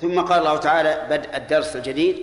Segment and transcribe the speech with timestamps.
[0.00, 2.16] ثم قال الله تعالى بدء الدرس الجديد.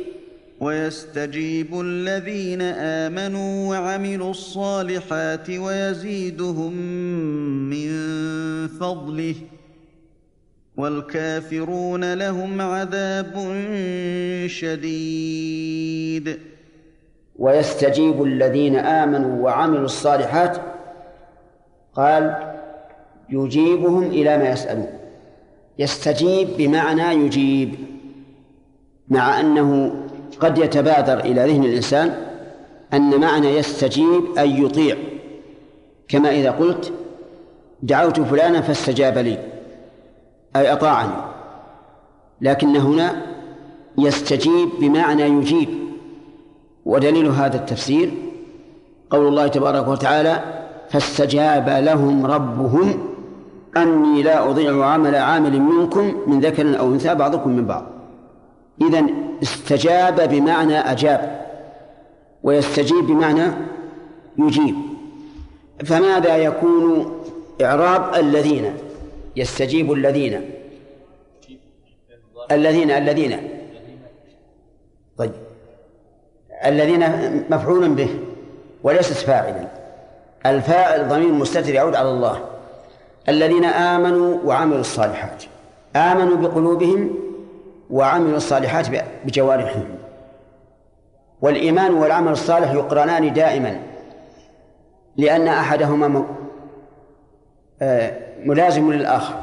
[0.60, 6.74] ويستجيب الذين آمنوا وعملوا الصالحات ويزيدهم
[7.70, 7.88] من
[8.68, 9.36] فضله.
[10.78, 13.34] والكافرون لهم عذاب
[14.48, 16.40] شديد.
[17.40, 20.58] ويستجيب الذين آمنوا وعملوا الصالحات.
[21.96, 22.54] قال
[23.30, 25.03] يجيبهم إلى ما يسألون.
[25.80, 27.76] يستجيب بمعنى يجيب
[29.10, 29.96] مع أنه
[30.40, 32.16] قد يتبادر إلى ذهن الإنسان
[32.94, 34.98] أن معنى يستجيب أي يطيع.
[36.08, 36.94] كما إذا قلت
[37.84, 39.40] دعوت فلانا فاستجاب لي
[40.56, 41.14] أي أطاعني.
[42.42, 43.22] لكن هنا
[43.98, 45.70] يستجيب بمعنى يجيب
[46.86, 48.12] ودليل هذا التفسير
[49.10, 50.44] قول الله تبارك وتعالى
[50.90, 53.13] فاستجاب لهم ربهم
[53.78, 57.86] أني لا أضيع عمل عامل منكم من ذكر أو أنثى بعضكم من بعض.
[58.82, 59.06] إذا
[59.44, 61.46] استجاب بمعنى أجاب
[62.44, 63.52] ويستجيب بمعنى
[64.38, 64.76] يجيب.
[65.86, 67.12] فماذا يكون
[67.62, 68.74] إعراب الذين؟
[69.36, 70.42] يستجيب الذين.
[72.52, 73.50] الذين الذين.
[75.18, 75.32] طيب.
[76.66, 77.04] الذين
[77.50, 78.10] مفعول به
[78.84, 79.68] وليست فاعلا.
[80.46, 82.53] الفاعل ضمير مستتر يعود على الله.
[83.30, 85.44] الذين آمنوا وعملوا الصالحات.
[85.96, 87.10] آمنوا بقلوبهم
[87.90, 88.88] وعملوا الصالحات
[89.26, 89.86] بجوارحهم.
[91.42, 93.80] والإيمان والعمل الصالح يقرنان دائما
[95.18, 96.26] لأن أحدهما
[97.82, 99.36] آه، ملازم للآخر.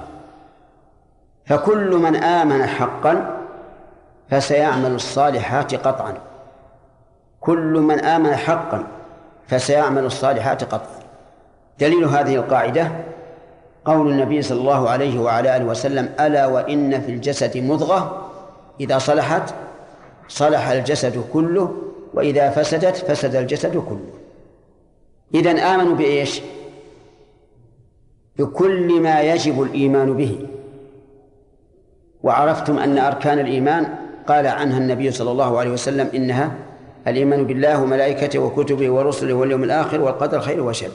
[1.46, 3.36] فكل من آمن حقا
[4.30, 6.14] فسيعمل الصالحات قطعا.
[7.40, 8.86] كل من آمن حقا
[9.48, 11.00] فسيعمل الصالحات قطعا.
[11.78, 12.90] دليل هذه القاعدة
[13.90, 18.30] قول النبي صلى الله عليه وعلى آله وسلم ألا وإن في الجسد مضغة؟
[18.80, 19.54] إذا صلحت
[20.28, 21.74] صلح الجسد كله
[22.14, 24.10] وإذا فسدت فسد الجسد كله.
[25.34, 26.40] إذن آمنوا بإيش؟
[28.38, 30.46] بكل ما يجب الإيمان به.
[32.22, 33.94] وعرفتم أن أركان الإيمان
[34.26, 36.52] قال عنها النبي صلى الله عليه وسلم إنها
[37.06, 40.90] الإيمان بالله وملائكته وكتبه ورسله واليوم الآخر والقدر خير وشر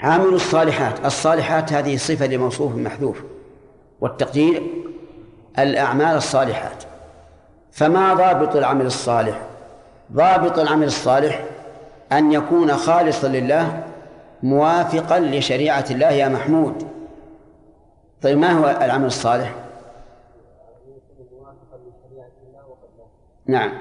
[0.00, 1.06] عامل الصالحات.
[1.06, 3.22] الصالحات هذه صفة لموصوف محذوف.
[4.00, 4.62] والتقدير
[5.58, 6.84] الأعمال الصالحات.
[7.72, 9.40] فما ضابط العمل الصالح؟
[10.12, 11.44] ضابط العمل الصالح
[12.12, 13.84] أن يكون خالصا لله
[14.42, 16.88] موافقا لشريعة الله يا محمود.
[18.22, 19.54] طيب ما هو العمل الصالح؟
[23.46, 23.72] نعم.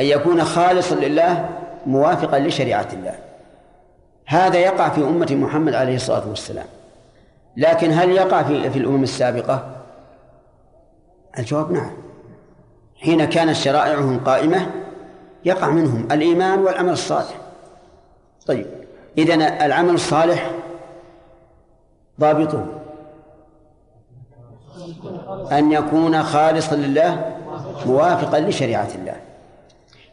[0.00, 1.48] أن يكون خالصا لله
[1.86, 3.27] موافقا لشريعة الله.
[4.28, 6.66] هذا يقع في أمة محمد عليه الصلاة والسلام.
[7.56, 9.76] لكن هل يقع في في الأمم السابقة؟
[11.38, 11.90] الجواب نعم.
[12.96, 14.70] حين كانت شرائعهم قائمة
[15.44, 17.36] يقع منهم الإيمان والعمل الصالح.
[18.46, 18.66] طيب
[19.18, 19.34] إذا
[19.66, 20.50] العمل الصالح
[22.20, 22.66] ضابطه
[25.52, 27.36] أن يكون خالصا لله
[27.86, 29.16] موافقا لشريعة الله.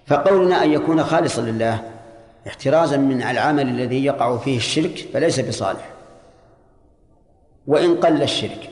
[0.08, 1.95] فقولنا أن يكون خالصا لله
[2.48, 5.90] احترازا من العمل الذي يقع فيه الشرك فليس بصالح.
[7.68, 8.70] وإن قل الشرك.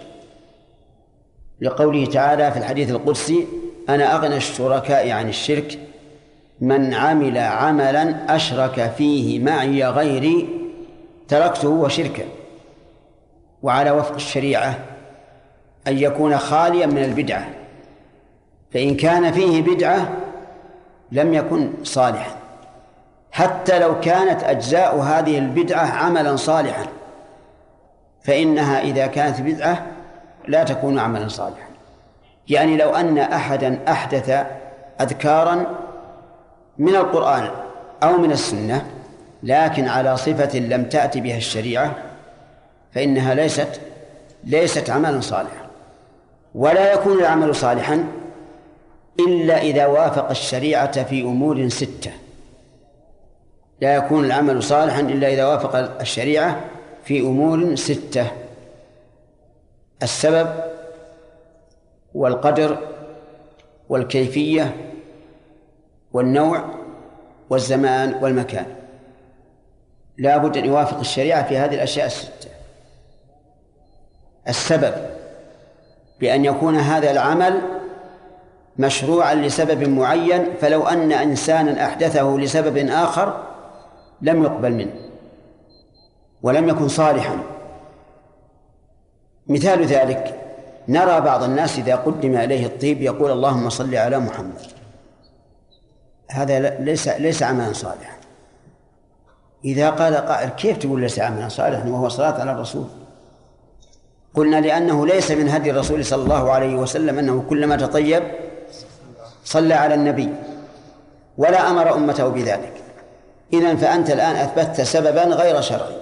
[1.61, 3.47] لقوله تعالى في الحديث القدسي
[3.89, 5.79] أنا أغنى الشركاء عن الشرك
[6.61, 10.49] من عمل عملا أشرك فيه معي غيري
[11.27, 12.25] تركته وشركه.
[13.63, 14.79] وعلى وفق الشريعة
[15.87, 17.49] أن يكون خاليا من البدعة
[18.73, 20.17] فإن كان فيه بدعة
[21.11, 22.42] لم يكن صالحا.
[23.33, 26.85] حتى لو كانت أجزاء هذه البدعة عملا صالحا
[28.23, 29.85] فإنها إذا كانت بدعة
[30.47, 31.67] لا تكون عملا صالحا.
[32.49, 34.45] يعني لو أن أحدا أحدث
[35.01, 35.65] أذكارا
[36.77, 37.49] من القرآن
[38.03, 38.85] أو من السنة
[39.43, 41.95] لكن على صفة لم تأتي بها الشريعة
[42.95, 43.81] فإنها ليست
[44.43, 45.65] ليست عملا صالحا.
[46.55, 48.03] ولا يكون العمل صالحا
[49.19, 52.11] إلا إذا وافق الشريعة في أمور ستة.
[53.83, 56.61] لا يكون العمل صالحا إلا إذا وافق الشريعة
[57.03, 58.31] في أمور ستة.
[60.03, 60.49] السبب
[62.13, 62.77] والقدر
[63.89, 64.75] والكيفية
[66.13, 66.63] والنوع
[67.49, 68.65] والزمان والمكان.
[70.17, 72.49] لا بد أن يوافق الشريعة في هذه الأشياء الستة.
[74.47, 74.93] السبب
[76.19, 77.61] بأن يكون هذا العمل
[78.77, 83.52] مشروعا لسبب معين فلو أن إنسانا أحدثه لسبب آخر
[84.23, 84.93] لم يقبل منه
[86.43, 87.37] ولم يكن صالحا.
[89.47, 90.39] مثال ذلك
[90.87, 94.61] نرى بعض الناس إذا قدم إليه الطيب يقول اللهم صل على محمد.
[96.31, 98.17] هذا ليس ليس عملا صالحا.
[99.65, 102.85] إذا قال قائل كيف تقول ليس عملا صالحا؟ وهو صلاة على الرسول.
[104.33, 108.23] قلنا لأنه ليس من هدي الرسول صلى الله عليه وسلم أنه كلما تطيب
[109.45, 110.29] صلى على النبي
[111.37, 112.82] ولا أمر أمته بذلك.
[113.53, 115.97] إذا فأنت الآن أثبتت سببا غير شرعي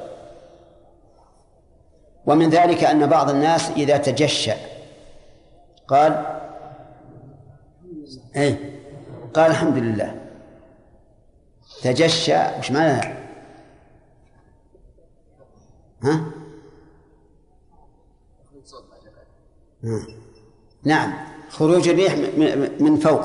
[2.25, 4.55] ومن ذلك أن بعض الناس إذا تجشأ
[5.87, 6.39] قال
[8.35, 8.81] إيه
[9.33, 10.21] قال الحمد لله
[11.83, 13.17] تجشأ وش معناها؟
[16.03, 16.21] ها؟
[20.83, 21.13] نعم
[21.49, 22.13] خروج الريح
[22.79, 23.21] من فوق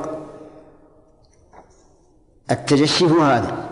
[2.51, 3.66] التجشي هو هذا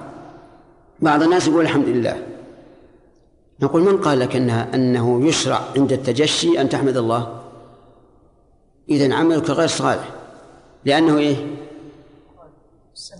[1.01, 2.23] بعض الناس يقول الحمد لله.
[3.61, 7.41] نقول من قال لك انها إنه يشرع عند التجشي أن تحمد الله؟
[8.89, 10.11] اذا عملك غير صالح.
[10.85, 11.37] لأنه إيه؟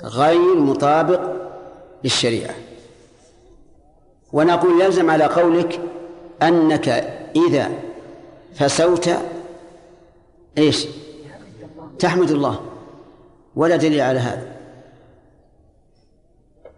[0.05, 1.33] غير مطابق
[2.05, 2.55] للشريعة.
[4.33, 5.81] ونقول يلزم على قولك
[6.43, 6.89] أنك
[7.49, 7.71] إذا
[8.55, 9.11] فسوت
[10.59, 10.87] إيش؟
[11.99, 12.61] تحمد الله.
[13.57, 14.57] ولا دليل على هذا.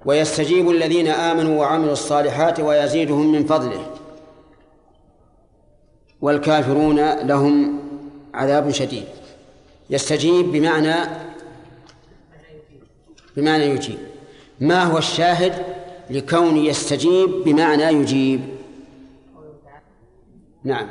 [0.06, 3.86] ويستجيب الذين آمنوا وعملوا الصالحات ويزيدهم من فضله.
[6.20, 7.78] والكافرون لهم
[8.34, 9.04] عذاب شديد.
[9.90, 10.94] يستجيب بمعنى
[13.36, 13.98] بمعنى يجيب.
[14.60, 15.52] ما هو الشاهد
[16.10, 18.40] لكون يستجيب بمعنى يجيب؟
[20.64, 20.88] نعم.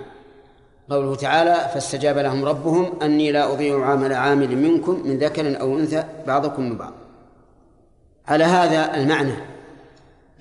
[0.89, 6.03] قوله تعالى فاستجاب لهم ربهم أني لا أضيع عمل عامل منكم من ذكر أو أنثى
[6.27, 6.93] بعضكم من بعض
[8.27, 9.33] على هذا المعنى.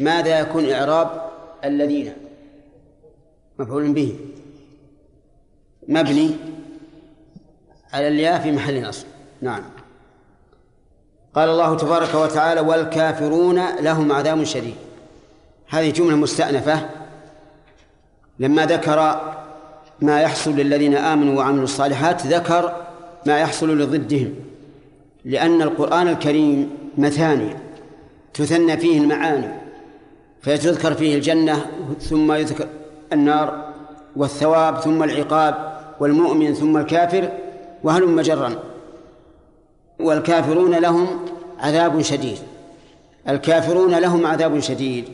[0.01, 1.31] ماذا يكون إعراب
[1.65, 2.13] الذين؟
[3.59, 4.17] مفعول به.
[5.89, 6.37] مبني
[7.93, 9.07] على الياء في محل نصب
[9.43, 9.63] نعم.
[11.35, 14.75] قال الله تبارك وتعالى والكافرون لهم عذاب شديد.
[15.69, 16.91] هذه جملة مستأنفة.
[18.39, 19.21] لما ذكر
[20.01, 22.87] ما يحصل للذين آمنوا وعملوا الصالحات ذكر
[23.27, 24.35] ما يحصل لضدهم.
[25.25, 27.64] لأن القرآن الكريم مثاني.
[28.35, 29.49] تثنى فيه المعاني
[30.43, 31.67] فيتذكر فيه الجنة
[32.01, 32.67] ثم يذكر
[33.13, 33.73] النار
[34.17, 37.29] والثواب ثم العقاب والمؤمن ثم الكافر
[37.85, 38.59] وهلم جرا.
[40.01, 41.27] والكافرون لهم
[41.61, 42.39] عذاب شديد
[43.29, 45.09] الكافرون لهم عذاب شديد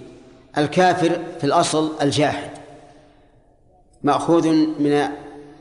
[0.59, 2.51] الكافر في الأصل الجاحد
[4.03, 5.09] مأخوذ من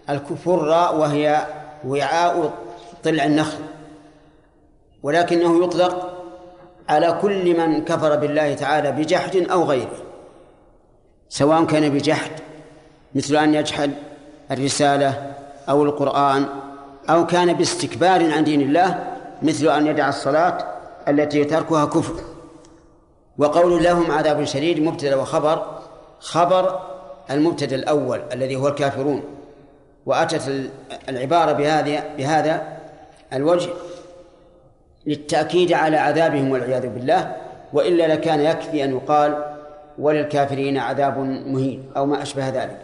[0.09, 1.47] الكفر وهي
[1.87, 2.53] وعاء
[3.03, 3.59] طلع النخل
[5.03, 6.18] ولكنه يطلق
[6.89, 9.97] على كل من كفر بالله تعالى بجحد أو غيره.
[11.29, 12.31] سواء كان بجحد
[13.15, 13.91] مثل أن يجحد
[14.51, 15.33] الرسالة
[15.69, 16.45] أو القرآن
[17.09, 19.07] أو كان باستكبار عن دين الله
[19.41, 20.57] مثل أن يدع الصلاة
[21.07, 22.13] التي تركها كفر.
[23.37, 25.65] وقول لهم عذاب شديد مبتدأ وخبر
[26.19, 26.79] خبر
[27.31, 29.23] المبتدأ الأول الذي هو الكافرون.
[30.05, 30.69] وأتت
[31.09, 32.77] العبارة بهذا بهذا
[33.33, 33.69] الوجه
[35.09, 37.35] للتأكيد على عذابهم والعياذ بالله
[37.73, 39.45] وإلا لكان يكفي أن يقال
[39.99, 41.17] وللكافرين عذاب
[41.47, 42.79] مهين أو ما أشبه ذلك.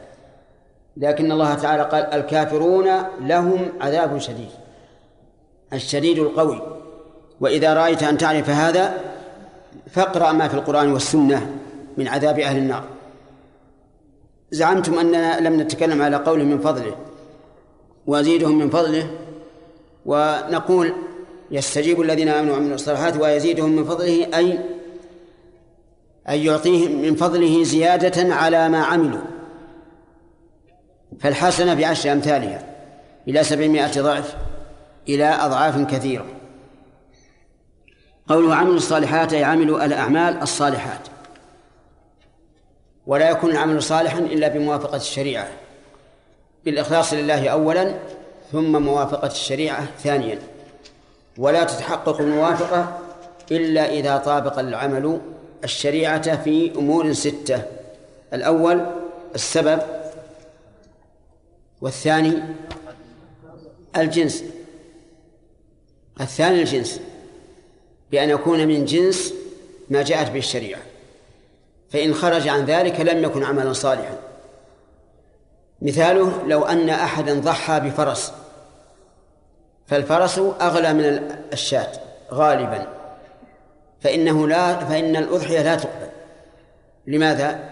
[0.98, 2.88] لكن الله تعالى قال الكافرون
[3.22, 4.50] لهم عذاب شديد
[5.74, 6.62] الشديد القوي.
[7.42, 8.94] وإذا رأيت أن تعرف هذا
[9.92, 11.52] فاقرأ ما في القرآن والسنة
[11.98, 12.84] من عذاب أهل النار.
[14.52, 16.96] زعمتم أننا لم نتكلم على قوله من فضله
[18.08, 19.08] وأزيدهم من فضله
[20.06, 20.94] ونقول
[21.52, 24.60] يستجيب الذين آمنوا وعملوا الصالحات ويزيدهم من فضله أي
[26.30, 29.22] أن يعطيهم من فضله زيادة على ما عملوا.
[31.20, 32.76] فالحسنة بعشر أمثالها
[33.28, 34.36] إلى سبعمائة ضعف
[35.10, 36.26] إلى أضعاف كثيرة.
[38.28, 41.08] قوله عملوا الصالحات أي عملوا الأعمال الصالحات.
[43.08, 45.48] ولا يكون العمل صالحا إلا بموافقة الشريعة.
[46.66, 48.00] بالإخلاص لله أولا
[48.52, 50.40] ثم موافقة الشريعة ثانيا.
[51.38, 53.00] ولا تتحقق الموافقة
[53.52, 55.22] إلا إذا طابق العمل
[55.64, 57.62] الشريعة في أمور ستة.
[58.34, 58.86] الأول
[59.36, 59.82] السبب
[61.82, 62.44] والثاني
[63.98, 64.44] الجنس.
[66.22, 67.00] الثاني الجنس.
[68.12, 69.34] بأن يكون من جنس
[69.90, 70.82] ما جاءت به الشريعة.
[71.90, 74.18] فإن خرج عن ذلك لم يكن عملا صالحا.
[75.82, 78.32] مثاله لو أن أحدا ضحى بفرس
[79.88, 81.92] فالفرس أغلى من الشاة
[82.32, 82.88] غالبا.
[84.02, 86.10] فإنه لا فإن الأضحية لا تقبل.
[87.08, 87.70] لماذا؟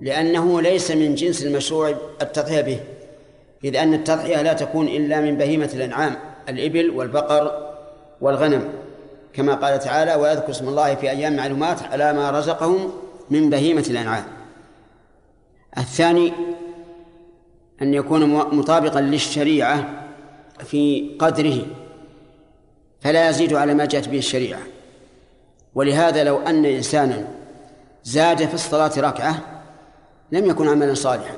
[0.00, 2.80] لأنه ليس من جنس المشروع التضحية به
[3.64, 6.16] إذ أن التضحية لا تكون إلا من بهيمة الأنعام
[6.48, 7.72] الإبل والبقر
[8.20, 8.68] والغنم
[9.32, 12.92] كما قال تعالى ويذكر اسم الله في أيام معلومات على ما رزقهم
[13.30, 14.24] من بهيمة الأنعام.
[15.78, 16.32] الثاني
[17.82, 18.26] أن يكون
[18.56, 19.84] مطابقا للشريعة
[20.64, 21.66] في قدره
[23.00, 24.60] فلا يزيد على ما جاءت به الشريعة.
[25.74, 27.28] ولهذا لو أن إنسانا
[28.04, 29.62] زاد في الصلاة ركعة
[30.32, 31.34] لم يكن عملا صالحا.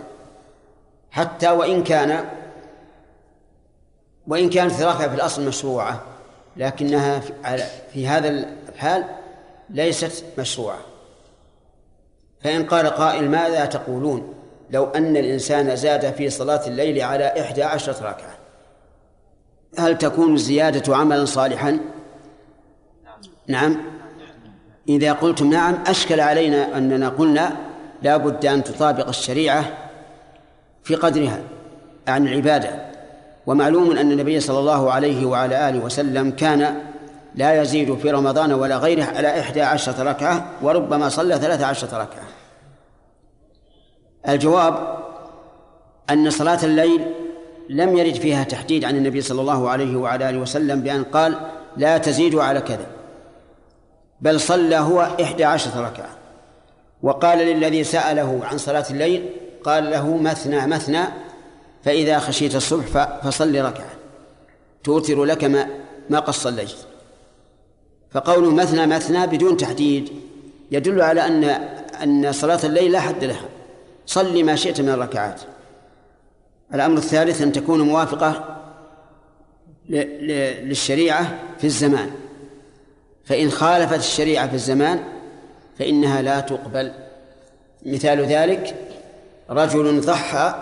[1.11, 2.25] حتى وإن كان
[4.27, 6.03] وإن كانت الركعة في الأصل مشروعة
[6.57, 7.21] لكنها
[7.93, 9.05] في هذا الحال
[9.71, 10.79] ليست مشروعة.
[12.41, 14.35] فإن قال قائل ماذا تقولون
[14.71, 18.32] لو أن الإنسان زاد في صلاة الليل على إحدى عشرة ركعة؟
[19.79, 21.79] هل تكون الزيادة عملا صالحا؟
[23.49, 23.77] نعم.
[24.89, 27.57] إذا قلتم نعم أشكل علينا أننا قلنا
[28.03, 29.65] لا بد أن تطابق الشريعة
[30.85, 31.41] في قدرها
[32.09, 32.93] عن العبادة.
[33.47, 36.81] ومعلوم أن النبي صلى الله عليه وعلى آله وسلم كان
[37.35, 42.25] لا يزيد في رمضان ولا غيره على إحدى عشرة ركعة وربما صلى ثلاثة عشرة ركعة.
[44.29, 44.99] الجواب
[46.11, 47.22] أن صلاة الليل
[47.69, 51.37] لم يرد فيها تحديد عن النبي صلى الله عليه وعلى آله وسلم بأن قال
[51.77, 52.87] لا تزيدوا على كذا
[54.21, 56.17] بل صلى هو إحدى عشرة ركعة.
[57.03, 59.31] وقال للذي سأله عن صلاة الليل
[59.65, 61.05] قال له مثنى مثنى
[61.85, 63.91] فإذا خشيت الصبح فصل ركعة.
[64.85, 65.67] توتر لك ما
[66.11, 66.75] ما قد صليت.
[68.11, 70.13] فقوله مثنى مثنى بدون تحديد
[70.71, 71.45] يدل على أن
[72.03, 73.49] أن صلاة الليل لا حد لها.
[74.07, 75.41] صل ما شئت من الركعات.
[76.75, 78.59] الأمر الثالث أن تكون موافقة
[79.89, 82.11] للشريعة في الزمان.
[83.25, 85.05] فإن خالفت الشريعة في الزمان
[85.79, 86.93] فإنها لا تقبل.
[87.87, 88.75] مثال ذلك
[89.51, 90.55] رجل ضحى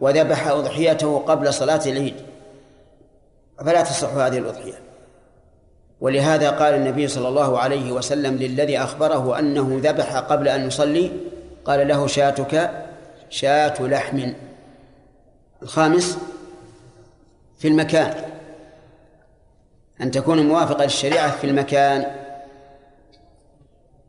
[0.00, 2.14] وذبح أضحيته قبل صلاة العيد.
[3.58, 4.80] فلا تصح هذه الأضحية.
[6.00, 11.10] ولهذا قال النبي صلى الله عليه وسلم للذي أخبره أنه ذبح قبل أن يصلي
[11.64, 12.70] قال له شاتك
[13.30, 14.32] شاة لحم.
[15.62, 16.18] الخامس
[17.58, 18.14] في المكان
[20.00, 22.06] أن تكون موافقة للشريعة في المكان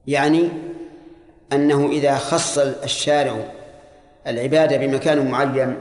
[0.08, 0.50] يعني
[1.54, 3.36] أنه إذا خص الشارع
[4.28, 5.78] العبادة بمكان معين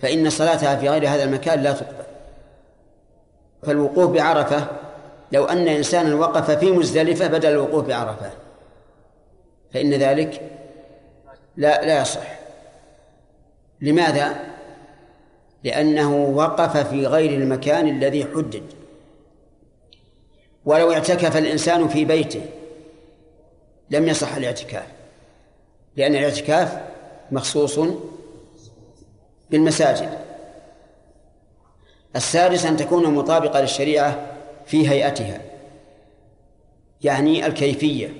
[0.00, 2.04] فإن صلاتها في غير هذا المكان لا تقبل.
[3.62, 4.66] فالوقوف بعرفة
[5.32, 8.30] لو أن إنسانا وقف في مزدلفة بدل الوقوف بعرفة.
[9.74, 10.40] فإن ذلك
[11.56, 12.38] لا لا يصح.
[13.80, 14.55] لماذا؟
[15.64, 18.62] لأنه وقف في غير المكان الذي حدد.
[20.64, 22.42] ولو اعتكف الإنسان في بيته
[23.90, 24.86] لم يصح الاعتكاف
[25.96, 26.80] لأن الاعتكاف
[27.30, 27.80] مخصوص
[29.50, 30.18] بالمساجد.
[32.16, 34.26] السادس أن تكون مطابقة للشريعة
[34.66, 35.40] في هيئتها
[37.02, 38.14] يعني الكيفية.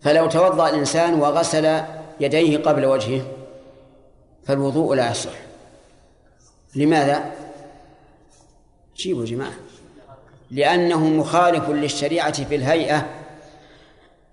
[0.00, 1.80] فلو توضأ الإنسان وغسل
[2.20, 3.35] يديه قبل وجهه
[4.46, 5.30] فالوضوء لا يصح.
[6.74, 7.32] لماذا؟
[8.96, 9.52] جيبوا جماعة.
[10.50, 13.06] لأنه مخالف للشريعة في الهيئة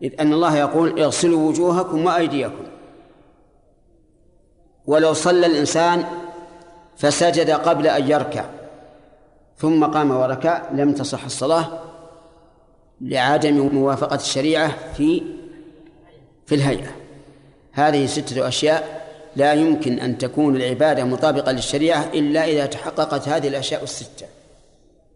[0.02, 2.64] إذ أن الله يقول اغسلوا وجوهكم وأيديكم.
[4.86, 6.06] ولو صلى الإنسان
[6.98, 8.46] فسجد قبل أن يركع
[9.58, 11.80] ثم قام وركع لم تصح الصلاة
[13.02, 15.24] لعدم موافقة الشريعة في
[16.46, 16.92] في الهيئة.
[17.72, 19.03] هذه ستة أشياء
[19.36, 24.26] لا يمكن أن تكون العبادة مطابقة للشريعة إلا إذا تحققت هذه الأشياء الستة.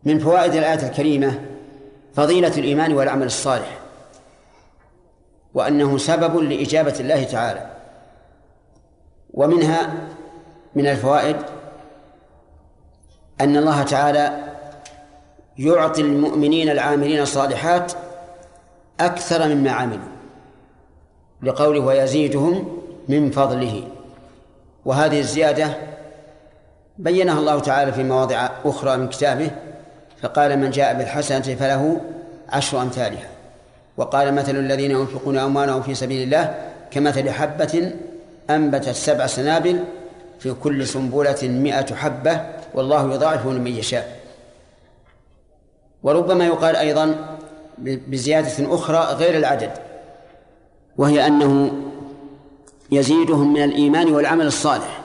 [0.04, 1.42] من فوائد الآية الكريمة
[2.16, 3.80] فضيلة الإيمان والعمل الصالح
[5.54, 7.72] وأنه سبب لإجابة الله تعالى.
[9.34, 9.94] ومنها
[10.76, 11.36] من الفوائد
[13.42, 14.44] أن الله تعالى
[15.58, 17.94] يعطي المؤمنين العاملين الصالحات
[19.00, 20.18] أكثر مما عملوا
[21.44, 23.97] لقوله ويزيدهم من فضله.
[24.88, 25.78] وهذه الزيادة
[26.98, 29.52] بينها الله تعالى في مواضع أخرى من كتابه
[30.22, 32.02] فقال من جاء بالحسنة فله
[32.50, 33.28] عشر أمثالها.
[33.98, 36.56] وقال مثل الذين ينفقون أموالهم في سبيل الله
[36.92, 37.92] كمثل حبة
[38.50, 39.84] أنبتت سبع سنابل
[40.40, 42.42] في كل سنبلة مئة حبة
[42.74, 44.20] والله يضاعف لمن يشاء.
[46.04, 47.16] وربما يقال أيضا
[47.78, 49.72] بزيادة أخرى غير العدد
[50.98, 51.72] وهي أنه
[52.92, 55.04] يزيدهم من الإيمان والعمل الصالح.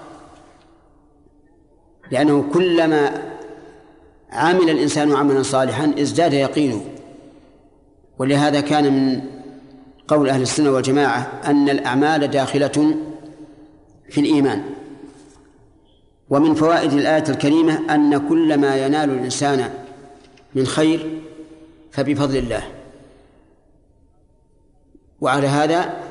[2.11, 3.23] لأنه كلما
[4.31, 6.85] عمل الإنسان عملا صالحا ازداد يقينه.
[8.19, 9.21] ولهذا كان من
[10.09, 12.97] قول أهل السنة والجماعة أن الأعمال داخلة
[14.11, 14.65] في الإيمان.
[16.31, 19.71] ومن فوائد الآية الكريمة أن كل ما ينال الإنسان
[20.55, 21.21] من خير
[21.91, 22.63] فبفضل الله.
[25.21, 26.02] وعلى هذا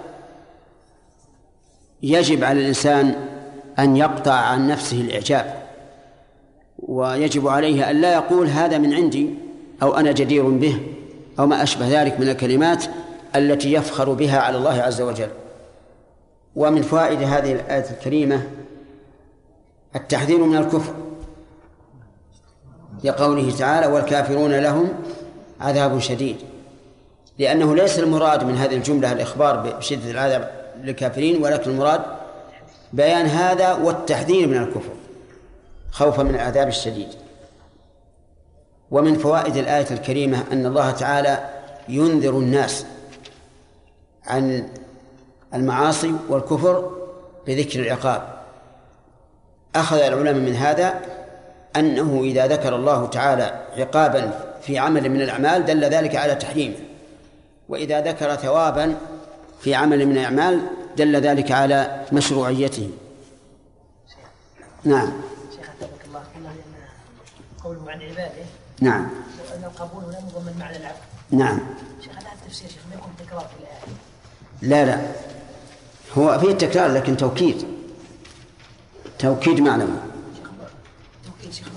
[2.03, 3.15] يجب على الإنسان
[3.79, 5.61] أن يقطع عن نفسه الإعجاب
[6.79, 9.29] ويجب عليه أن لا يقول هذا من عندي
[9.83, 10.79] أو أنا جدير به
[11.39, 12.85] أو ما أشبه ذلك من الكلمات
[13.35, 15.29] التي يفخر بها على الله عز وجل.
[16.55, 18.47] ومن فوائد هذه الآية الكريمة
[19.95, 20.93] التحذير من الكفر
[23.03, 24.89] لقوله تعالى والكافرون لهم
[25.61, 26.35] عذاب شديد
[27.39, 32.01] لأنه ليس المراد من هذه الجملة الإخبار بشدة العذاب للكافرين ولكن المراد
[32.93, 34.93] بيان هذا والتحذير من الكفر
[35.91, 37.07] خوفا من العذاب الشديد.
[38.91, 41.49] ومن فوائد الآية الكريمة أن الله تعالى
[41.89, 42.85] ينذر الناس
[44.25, 44.69] عن
[45.53, 46.91] المعاصي والكفر
[47.47, 48.41] بذكر العقاب.
[49.75, 51.01] أخذ العلماء من هذا
[51.75, 56.75] أنه إذا ذكر الله تعالى عقابا في عمل من الأعمال دل ذلك على تحريمه
[57.69, 58.95] وإذا ذكر ثوابا
[59.61, 60.61] في عمل من الأعمال
[60.97, 62.89] دل ذلك على مشروعيته.
[64.83, 65.11] نعم.
[65.55, 65.69] شيخ
[66.05, 66.23] الله.
[66.35, 66.49] قلنا
[67.63, 68.45] قوله عن عباده
[68.81, 69.09] نعم.
[69.57, 70.97] أن القبول هنا مضمن معنى العبد
[71.31, 71.59] نعم.
[72.03, 73.97] شيخ هذا التفسير شيخ ما يكون تكرار في الآية؟
[74.61, 75.11] لا لا.
[76.17, 77.65] هو فيه تكرار لكن توكيد.
[79.19, 79.87] توكيد معنوي
[80.37, 80.49] شيخ
[81.25, 81.67] توكيد شيخ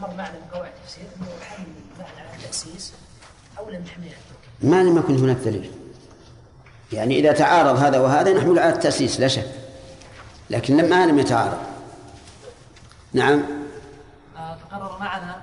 [0.00, 1.66] مر معنا من قواعد التفسير إنه حمل
[1.98, 2.92] معنى على التأسيس
[3.58, 4.70] اولا من التوكيد.
[4.70, 5.70] ما لم يكن هناك دليل.
[6.92, 9.50] يعني إذا تعارض هذا وهذا نحمل على التأسيس لا شك.
[10.50, 11.58] لكن لما لم يتعارض.
[13.12, 13.42] نعم.
[14.34, 15.42] تقرر معنا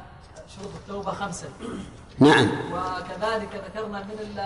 [0.56, 1.48] شروط التوبة خمسة.
[2.20, 2.52] نعم.
[2.74, 4.40] وكذلك ذكرنا من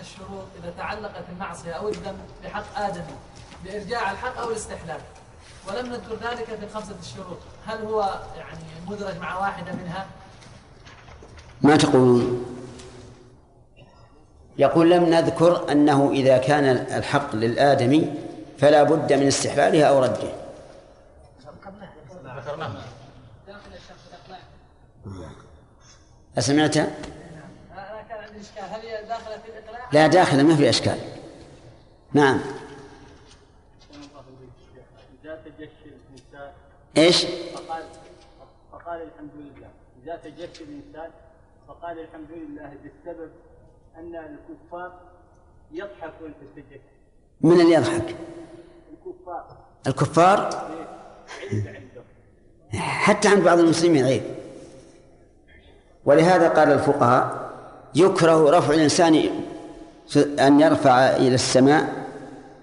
[0.00, 3.14] الشروط إذا تعلقت المعصية أو الذنب بحق آدمي
[3.64, 5.00] بإرجاع الحق أو الاستحلال.
[5.68, 7.38] ولم نذكر ذلك في الخمسة الشروط.
[7.66, 10.06] هل هو يعني مدرج مع واحدة منها؟
[11.62, 12.59] ما تقولون؟
[14.58, 18.14] يقول لم نذكر أنه إذا كان الحق للآدمي
[18.58, 20.32] فلا بد من استحلالها أو رده
[26.38, 26.76] أسمعت؟
[29.92, 30.98] لا داخلة ما في إشكال
[32.12, 32.40] نعم
[36.96, 37.82] إيش؟ فقال
[38.72, 39.68] فقال الحمد لله
[40.04, 41.10] إذا تجشى الإنسان
[41.68, 43.30] فقال الحمد لله بسبب
[44.00, 44.92] أن الكفار
[45.72, 46.80] يضحكون في
[47.40, 48.16] من اللي يضحك؟
[48.92, 49.56] الكفار.
[49.86, 50.70] الكفار؟
[52.74, 54.22] حتى عند بعض المسلمين عيب
[56.04, 57.50] ولهذا قال الفقهاء
[57.94, 59.30] يكره رفع الإنسان
[60.16, 62.06] أن يرفع إلى السماء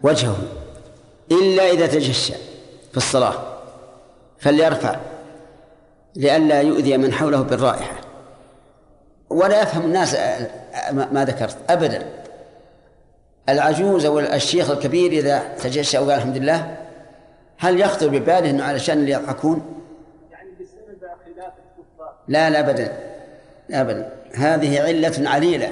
[0.03, 0.37] وجهه
[1.31, 2.33] إلا إذا تجشى
[2.91, 3.33] في الصلاة
[4.39, 4.95] فليرفع
[6.15, 8.06] لئلا يؤذي من حوله بالرائحة.
[9.29, 10.15] ولا يفهم الناس
[10.91, 12.23] ما ذكرت أبدا.
[13.49, 16.77] العجوز أو الشيخ الكبير إذا تجشى وقال الحمد لله
[17.57, 19.83] هل يخطر بباله أنه علشان اللي يضحكون؟
[20.31, 22.15] يعني بسبب خلاف الكفار.
[22.27, 22.97] لا لا أبدا
[23.71, 24.13] أبدا.
[24.35, 25.71] هذه علة عليلة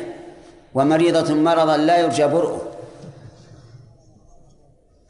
[0.73, 2.61] ومريضة مرضا لا يرجى برؤه.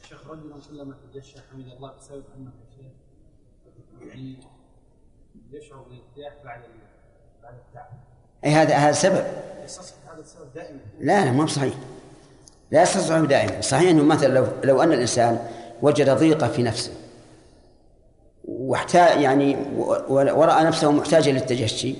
[0.08, 2.50] شيخ رجل كلما تجشى حمد الله بسبب أنه
[4.08, 4.36] يعني
[5.52, 6.60] يشعر بالارتياح بعد
[7.42, 8.05] بعد التعب.
[8.44, 9.24] أي هذا هذا سبب
[11.00, 11.74] لا لا ما بصحيح.
[12.70, 13.60] لا يستصحب دائما.
[13.60, 15.38] صحيح إنه مثلا لو لو أن الإنسان
[15.82, 16.92] وجد ضيقة في نفسه
[18.44, 19.56] واحتاج يعني
[20.08, 21.94] ورأى نفسه محتاجا للتجشي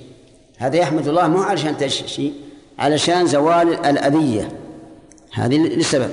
[0.57, 2.33] هذا يحمد الله مو علشان تجشي
[2.79, 4.51] علشان زوال الأذية.
[5.33, 6.11] هذه لسبب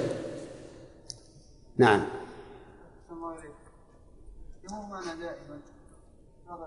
[1.76, 2.04] نعم.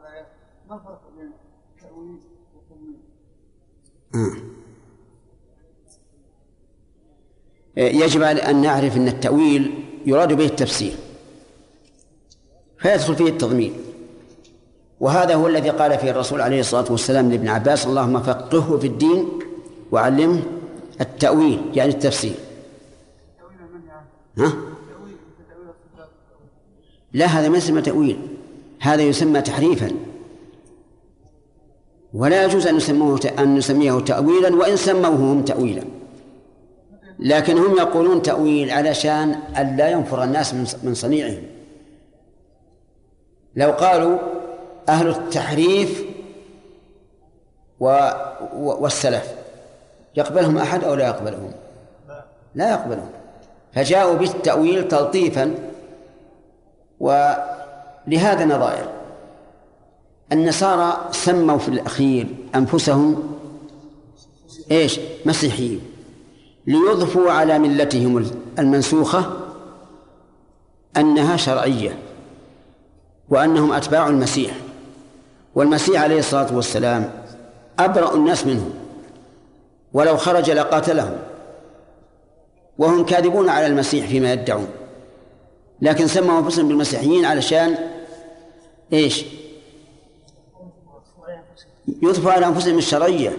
[0.03, 0.25] دائما
[0.69, 1.31] ما الفرق بين؟
[1.83, 2.36] آه.
[7.77, 10.93] يجب أن نعرف أن التأويل يراد به التفسير.
[12.79, 13.73] فيدخل فيه التضمين.
[14.99, 19.29] وهذا هو الذي قال فيه الرسول عليه الصلاة والسلام لابن عباس اللهم فقهه في الدين
[19.91, 20.43] وعلمه
[21.01, 21.61] التأويل.
[21.73, 22.35] يعني التفسير.
[24.37, 24.53] ها؟
[27.13, 28.19] لا هذا ما يسمى تأويل.
[28.79, 29.91] هذا يسمى تحريفا.
[32.13, 35.83] ولا يجوز أن نسموه أن نسميه تأويلا وإن سموه هم تأويلا.
[37.19, 41.43] لكن هم يقولون تأويل علشان ألا ينفر الناس من صنيعهم.
[43.55, 44.17] لو قالوا
[44.89, 46.03] أهل التحريف
[47.79, 48.09] و...
[48.53, 49.33] والسلف
[50.15, 51.51] يقبلهم أحد أو لا يقبلهم؟
[52.55, 53.09] لا يقبلهم.
[53.73, 55.55] فجاءوا بالتأويل تلطيفا
[56.99, 58.96] ولهذا نظائر.
[60.31, 63.23] النصارى سموا في الأخير أنفسهم
[64.71, 65.81] إيش؟ مسيحيين.
[66.67, 69.31] ليضفوا على ملتهم المنسوخة
[70.97, 71.99] أنها شرعية
[73.29, 74.57] وأنهم أتباع المسيح.
[75.55, 77.11] والمسيح عليه الصلاة والسلام
[77.79, 78.73] أبرأ الناس منهم
[79.93, 81.17] ولو خرج لقاتلهم
[82.77, 84.67] وهم كاذبون على المسيح فيما يدعون.
[85.81, 87.75] لكن سموا أنفسهم بالمسيحيين علشان
[88.93, 89.25] إيش؟
[91.87, 93.37] يضفوا على أنفسهم الشرعية.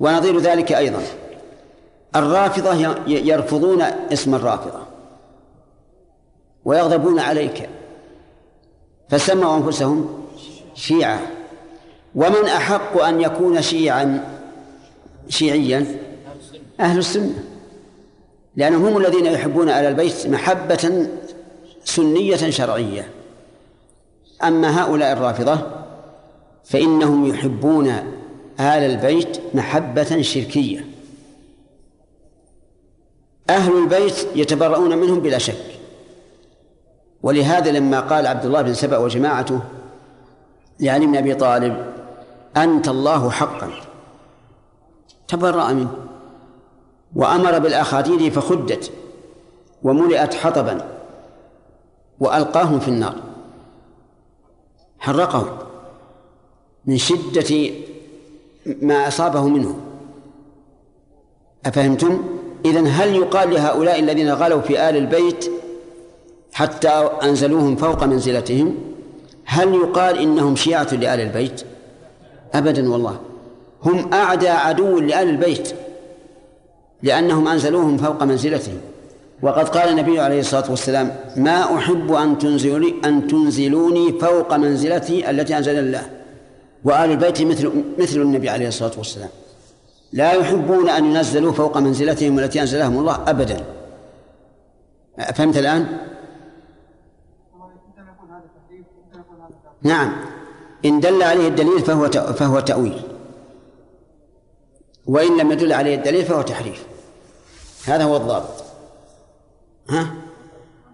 [0.00, 1.02] ونظير ذلك أيضا.
[2.16, 2.74] الرافضة
[3.06, 4.80] يرفضون اسم الرافضة.
[6.64, 7.68] ويغضبون عليك.
[9.08, 10.24] فسموا أنفسهم
[10.74, 11.20] شيعة.
[12.14, 14.38] ومن أحق أن يكون شيعا
[15.28, 15.86] شيعيا؟
[16.80, 17.44] أهل السنة.
[18.56, 21.06] لأنهم هم الذين يحبون آل البيت محبة
[21.84, 23.10] سنية شرعية.
[24.44, 25.81] أما هؤلاء الرافضة
[26.64, 27.88] فإنهم يحبون
[28.60, 30.86] آل البيت محبة شركية.
[33.50, 35.78] أهل البيت يتبرؤون منهم بلا شك.
[37.22, 39.60] ولهذا لما قال عبد الله بن سبأ وجماعته
[40.80, 41.92] لعلي بن أبي طالب
[42.56, 43.70] أنت الله حقا.
[45.28, 45.94] تبرأ منه.
[47.16, 48.92] وأمر بالأخاديد فخدت
[49.82, 50.88] وملئت حطبا
[52.20, 53.16] وألقاهم في النار.
[54.98, 55.71] حرقهم.
[56.86, 57.70] من شدة
[58.82, 59.76] ما أصابه منه.
[61.66, 62.22] أفهمتم؟
[62.64, 65.50] إذن هل يقال لهؤلاء الذين غلوا في آل البيت
[66.52, 66.88] حتى
[67.22, 68.74] أنزلوهم فوق منزلتهم؟
[69.44, 71.62] هل يقال إنهم شيعة لآل البيت؟
[72.54, 73.20] أبدا والله.
[73.82, 75.74] هم أعدى عدو لآل البيت
[77.02, 78.80] لأنهم أنزلوهم فوق منزلتهم.
[79.42, 85.58] وقد قال النبي عليه الصلاة والسلام ما أحب أن تنزلوني أن تنزلوني فوق منزلتي التي
[85.58, 86.21] أنزل الله.
[86.84, 89.28] وآل البيت مثل مثل النبي عليه الصلاة والسلام.
[90.12, 93.64] لا يحبون أن ينزلوا فوق منزلتهم التي أنزلهم الله أبدا.
[95.34, 95.98] فهمت الآن؟
[99.82, 100.12] نعم.
[100.84, 103.02] إن دل عليه الدليل فهو فهو تأويل.
[105.06, 106.86] وإن لم يدل عليه الدليل فهو تحريف.
[107.86, 108.64] هذا هو الضابط.
[109.90, 110.14] ها؟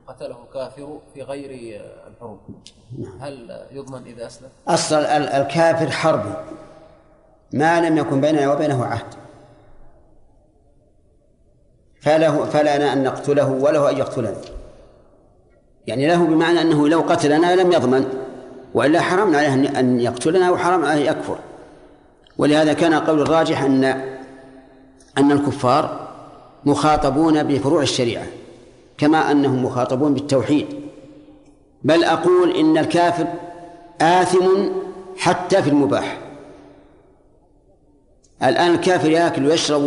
[0.07, 1.83] قتله كافر في غير
[2.19, 2.39] الحروب.
[3.21, 6.37] هل يضمن إذا أسلم؟ أصل الكافر حرب
[7.53, 9.15] ما لم يكن بيننا وبينه عهد.
[12.01, 14.35] فله فلنا أن نقتله وله أن يقتلنا.
[15.87, 18.09] يعني له بمعنى أنه لو قتلنا لم يضمن.
[18.75, 21.39] وإلا حرام عليه أن يقتلنا وحرام عليه يكفر.
[22.39, 23.85] ولهذا كان قول الراجح أن
[25.19, 26.09] أن الكفار
[26.65, 28.27] مخاطبون بفروع الشريعة.
[28.99, 30.88] كما أنهم مخاطبون بالتوحيد.
[31.85, 33.27] بل أقول إن الكافر
[34.01, 34.47] آثم
[35.17, 36.19] حتى في المباح.
[38.43, 39.83] الآن الكافر يأكل ويشرب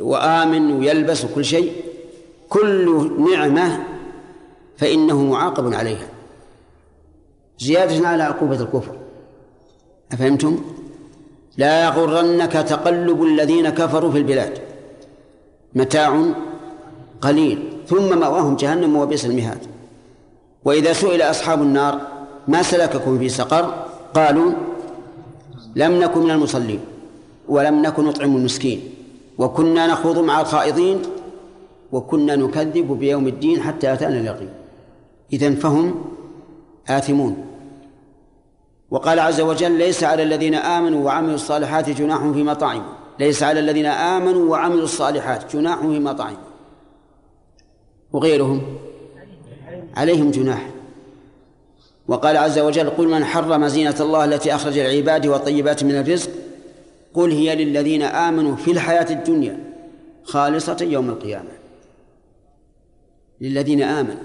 [0.00, 1.72] وآمن ويلبس وكل شيء
[2.48, 3.84] كل نعمة
[4.76, 6.08] فإنه معاقب عليها.
[7.58, 8.96] زيادة على عقوبة الكفر.
[10.12, 10.58] أفهمتم؟
[11.56, 14.58] لا يغرنك تقلب الذين كفروا في البلاد.
[15.74, 16.24] متاع
[17.20, 17.72] قليل.
[17.86, 19.77] ثم مأواهم جهنم وبئس المهاد.
[20.68, 22.00] وإذا سئل أصحاب النار
[22.48, 24.52] ما سلككم في سقر؟ قالوا
[25.76, 26.80] لم نكن من المصلين
[27.48, 28.80] ولم نكن نطعم المسكين
[29.38, 31.02] وكنا نخوض مع الخائضين
[31.92, 34.48] وكنا نكذب بيوم الدين حتى أتانا اليقين.
[35.32, 36.04] إذن فهم
[36.88, 37.44] آثمون.
[38.90, 43.86] وقال عز وجل ليس على الذين آمنوا وعملوا الصالحات جناح فيما طعموا ليس على الذين
[43.86, 46.48] آمنوا وعملوا الصالحات جناح فيما طعموا
[48.12, 48.87] وغيرهم.
[49.96, 50.70] عليهم جناح.
[52.08, 56.30] وقال عز وجل قل من حرم زينة الله التي أخرج العباد والطيبات من الرزق
[57.14, 59.58] قل هي للذين آمنوا في الحياة الدنيا
[60.24, 61.50] خالصة يوم القيامة.
[63.40, 64.22] للذين آمنوا.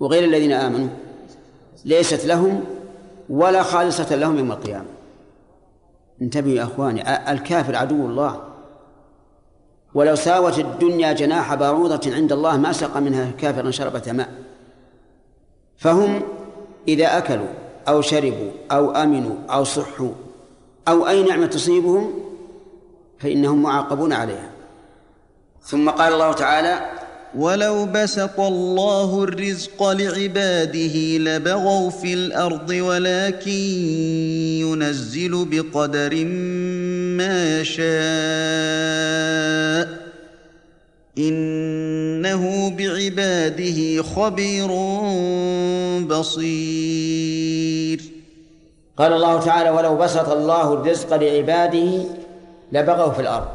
[0.00, 0.88] وغير الذين آمنوا
[1.84, 2.64] ليست لهم
[3.28, 4.88] ولا خالصة لهم يوم القيامة.
[6.22, 8.40] انتبهوا يا أخواني الكافر عدو الله.
[9.94, 14.41] ولو ساوت الدنيا جناح بعوضة عند الله ما سقى منها كافرا شربة ماء.
[15.82, 16.22] فهم
[16.88, 17.48] إذا أكلوا
[17.88, 20.12] أو شربوا أو أمنوا أو صحوا
[20.88, 22.14] أو أي نعمة تصيبهم
[23.18, 24.50] فإنهم معاقبون عليها.
[25.64, 26.90] ثم قال الله تعالى
[27.38, 33.50] ولو بسط الله الرزق لعباده لبغوا في الأرض ولكن
[34.60, 36.24] ينزل بقدر
[37.18, 37.82] ما يشاء.
[41.18, 44.68] إنه بعباده خبير
[46.06, 48.02] بصير.
[48.96, 52.04] قال الله تعالى ولو بسط الله الرزق لعباده
[52.72, 53.48] لبغوا في الأرض.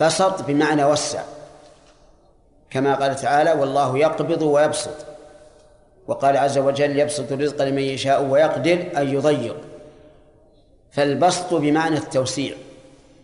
[0.00, 1.22] بسط بمعنى وسع.
[2.70, 5.06] كما قال تعالى والله يقبض ويبسط.
[6.06, 9.56] وقال عز وجل يبسط الرزق لمن يشاء ويقدر أن يضيق.
[10.90, 12.54] فالبسط بمعنى التوسيع.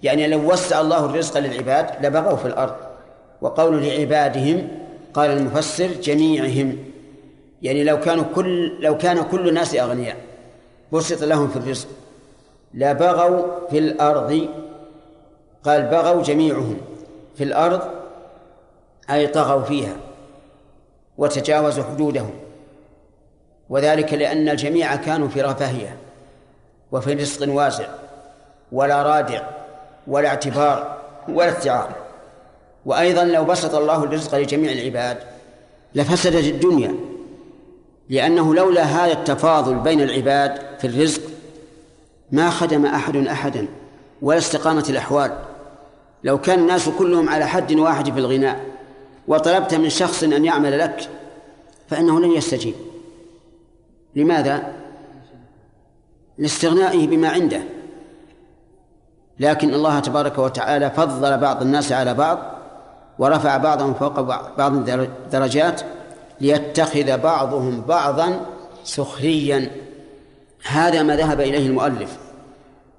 [0.02, 2.83] يعني لو وسع الله الرزق للعباد لبغوا في الأرض.
[3.44, 4.68] وقول لعبادهم
[5.14, 6.78] قال المفسر جميعهم.
[7.62, 10.16] يعني لو كانوا كل لو كان كل الناس أغنياء
[10.92, 11.88] بسط لهم في الرزق.
[12.74, 14.48] لبغوا في الأرض
[15.64, 16.76] قال بغوا جميعهم
[17.36, 17.80] في الأرض
[19.10, 19.96] أي طغوا فيها
[21.18, 22.34] وتجاوزوا حدودهم.
[23.70, 25.96] وذلك لأن الجميع كانوا في رفاهية
[26.92, 27.86] وفي رزق واسع
[28.72, 29.42] ولا رادع
[30.06, 32.03] ولا اعتبار ولا استعار
[32.86, 35.18] وأيضا لو بسط الله الرزق لجميع العباد
[35.94, 36.94] لفسدت الدنيا
[38.08, 41.20] لأنه لولا هذا التفاضل بين العباد في الرزق
[42.32, 43.68] ما خدم أحد أحدا
[44.22, 45.38] ولا استقامت الأحوال.
[46.24, 48.60] لو كان الناس كلهم على حد واحد في الغناء
[49.28, 51.08] وطلبت من شخص أن يعمل لك
[51.88, 52.74] فإنه لن يستجيب.
[54.16, 54.72] لماذا؟
[56.38, 57.62] لاستغنائه بما عنده.
[59.40, 62.53] لكن الله تبارك وتعالى فضل بعض الناس على بعض
[63.18, 64.20] ورفع بعضهم فوق
[64.58, 64.90] بعض
[65.32, 65.80] درجات
[66.40, 68.40] ليتخذ بعضهم بعضا
[68.84, 69.70] سخريا.
[70.64, 72.16] هذا ما ذهب إليه المؤلف.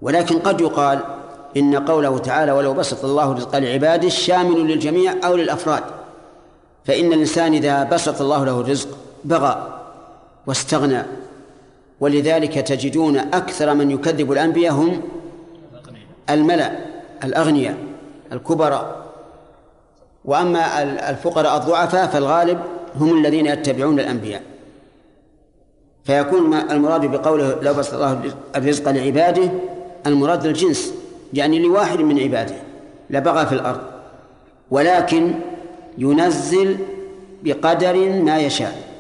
[0.02, 1.00] ولكن قد يقال
[1.58, 5.84] إن قوله تعالى ولو بسط الله رزق لعباده شامل للجميع أو للأفراد
[6.86, 8.88] فإن الإنسان إذا بسط الله له الرزق
[9.24, 9.82] بغى
[10.48, 11.04] واستغنى.
[12.00, 15.02] ولذلك تجدون أكثر من يكذب الأنبياء هم
[16.30, 16.72] الملأ
[17.24, 17.78] الأغنياء
[18.32, 19.05] الكبراء.
[20.26, 22.60] وأما الفقراء الضعفاء فالغالب
[22.96, 24.42] هم الذين يتبعون الأنبياء.
[26.04, 29.52] فيكون المراد بقوله لو بسط الله الرزق لعباده
[30.08, 30.94] المراد للجنس
[31.34, 32.56] يعني لواحد من عباده
[33.10, 33.82] لبغى في الأرض
[34.72, 35.34] ولكن
[35.98, 36.78] ينزل
[37.44, 38.96] بقدر ما يشاء.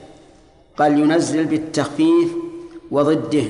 [0.77, 2.35] قال ينزل بالتخفيف
[2.91, 3.43] وضده.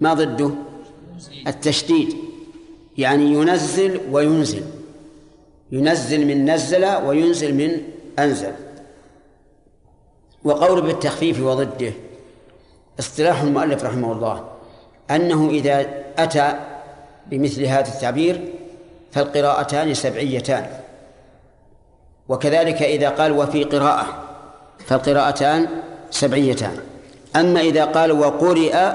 [0.00, 0.50] ما ضده؟
[1.46, 2.16] التشديد.
[2.98, 4.62] يعني ينزل وينزل.
[5.74, 7.82] ينزل من نزل وينزل من
[8.18, 8.52] أنزل.
[10.44, 11.92] وقول بالتخفيف وضده
[12.98, 14.44] اصطلاح المؤلف رحمه الله
[15.10, 15.86] أنه إذا
[16.18, 16.54] أتى
[17.26, 18.44] بمثل هذا التعبير
[19.12, 20.66] فالقراءتان سبعيتان.
[22.28, 24.06] وكذلك إذا قال وفي قراءة
[24.86, 25.68] فالقراءتان
[26.10, 26.78] سبعيتان.
[27.36, 28.92] أما إذا قال وقرئ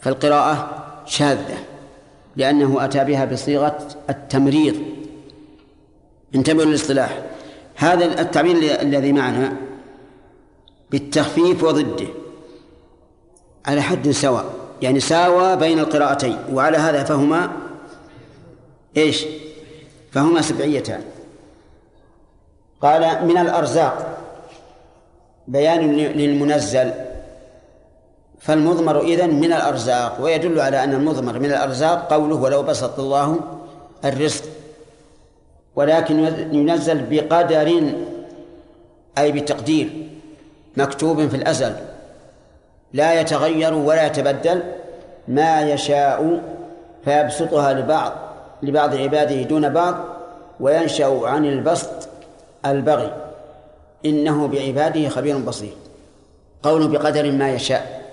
[0.00, 1.56] فالقراءة شاذة
[2.36, 4.93] لأنه أتى بها بصيغة التمريض.
[6.34, 7.22] انتبهوا للاصطلاح.
[7.76, 9.56] هذا التعبير الذي معنا
[10.90, 12.06] بالتخفيف وضده.
[13.66, 14.44] على حد سواء.
[14.82, 16.38] يعني ساوى بين القراءتين.
[16.52, 17.52] وعلى هذا فهما
[18.96, 19.24] إيش؟
[20.12, 21.02] فهما سبعيتان.
[22.82, 24.18] قال من الأرزاق.
[25.48, 26.92] بيان للمنزل.
[28.40, 30.20] فالمضمر إذن من الأرزاق.
[30.20, 33.40] ويدل على أن المضمر من الأرزاق قوله ولو بسط الله
[34.04, 34.53] الرزق
[35.76, 36.18] ولكن
[36.52, 37.82] ينزل بقدر
[39.18, 39.90] أي بتقدير
[40.76, 41.74] مكتوب في الأزل.
[42.92, 44.62] لا يتغير ولا يتبدل.
[45.28, 46.42] ما يشاء
[47.04, 48.12] فيبسطها لبعض
[48.62, 50.04] لبعض عباده دون بعض
[50.60, 52.08] وينشأ عن البسط
[52.66, 53.12] البغي.
[54.04, 55.72] إنه بعباده خبير بصير.
[56.62, 58.04] قول بقدر ما يشاء.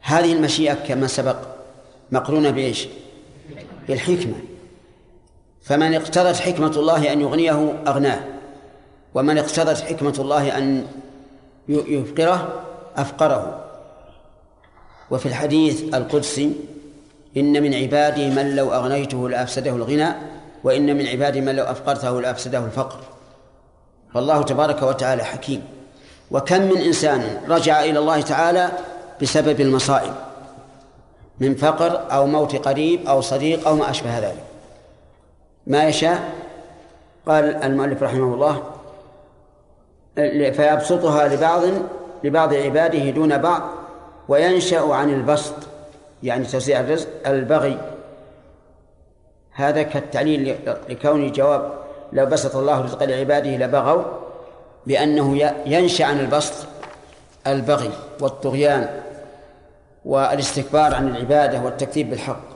[0.00, 1.36] هذه المشيئة كما سبق
[2.12, 2.88] مقرونة بإيش؟
[3.88, 4.34] بالحكمة.
[5.64, 8.20] فمن اقتضت حكمة الله أن يغنيه أغناه
[9.14, 10.86] ومن اقتضت حكمة الله أن
[11.68, 12.62] يفقره
[12.96, 13.64] أفقره.
[15.10, 16.52] وفي الحديث القدسي
[17.36, 20.08] إن من عبادي من لو أغنيته لأفسده الغنى
[20.64, 23.00] وإن من عبادي من لو أفقرته لأفسده الفقر.
[24.14, 25.62] فالله تبارك وتعالى حكيم.
[26.30, 28.72] وكم من إنسان رجع إلى الله تعالى
[29.22, 30.14] بسبب المصائب
[31.40, 34.53] من فقر أو موت قريب أو صديق أو ما أشبه ذلك.
[35.66, 36.32] ما يشاء.
[37.26, 38.62] قال المؤلف رحمه الله
[40.52, 41.62] فيبسطها لبعض
[42.24, 43.62] لبعض عباده دون بعض
[44.28, 45.54] وينشأ عن البسط
[46.22, 47.78] يعني توزيع الرزق البغي.
[49.52, 50.56] هذا كالتعليل
[50.88, 51.72] لكون جواب
[52.12, 54.02] لو بسط الله رزق لعباده لبغوا
[54.86, 56.66] بأنه ينشأ عن البسط
[57.46, 58.88] البغي والطغيان
[60.04, 62.53] والاستكبار عن العبادة والتكذيب بالحق.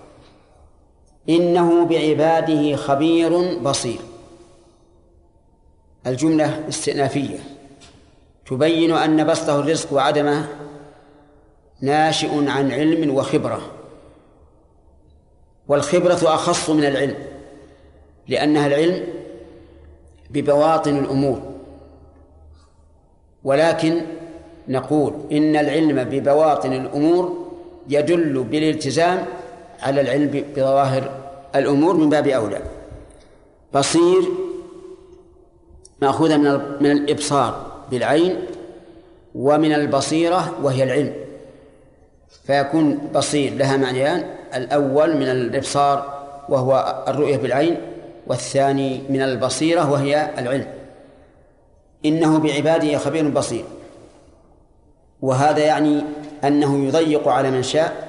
[1.29, 3.99] إنه بعباده خبير بصير.
[6.07, 7.39] الجملة استئنافية.
[8.47, 10.49] تبين أن بسطه الرزق وعدمه
[11.81, 13.61] ناشئ عن علم وخبرة.
[15.69, 17.17] والخبرة أخص من العلم
[18.29, 19.07] لأنها العلم
[20.31, 21.43] ببواطن الأمور.
[23.45, 24.01] ولكن
[24.69, 27.49] نقول إن العلم ببواطن الأمور
[27.89, 29.27] يدل بالالتزام
[29.83, 31.11] على العلم بظواهر
[31.55, 32.61] الأمور من باب أولى.
[33.75, 34.23] بصير
[36.03, 38.37] مأخوذة من من الإبصار بالعين
[39.35, 41.15] ومن البصيرة وهي العلم.
[42.47, 47.77] فيكون بصير لها معنيان الأول من الإبصار وهو الرؤية بالعين
[48.27, 50.67] والثاني من البصيرة وهي العلم.
[52.05, 53.65] إنه بعباده خبير بصير.
[55.23, 56.03] وهذا يعني
[56.45, 58.08] أنه يضيق على من شاء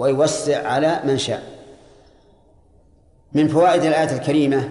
[0.00, 1.42] ويوسع على من شاء.
[3.32, 4.70] من فوائد الآية الكريمة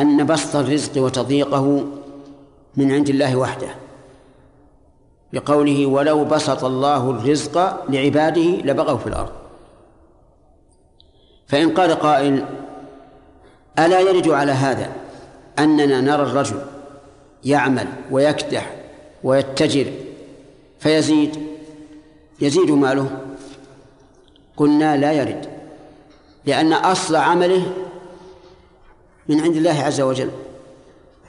[0.00, 1.86] أن بسط الرزق وتضييقه
[2.76, 3.68] من عند الله وحده.
[5.32, 9.32] بقوله ولو بسط الله الرزق لعباده لبغوا في الأرض.
[11.46, 12.44] فإن قال قائل
[13.78, 14.92] ألا يرد على هذا
[15.58, 16.60] أننا نرى الرجل
[17.44, 18.76] يعمل ويكدح
[19.24, 19.92] ويتجر
[20.78, 21.38] فيزيد؟
[22.40, 23.27] يزيد ماله؟
[24.58, 25.46] قلنا لا يرد
[26.44, 27.62] لأن أصل عمله
[29.28, 30.30] من عند الله عز وجل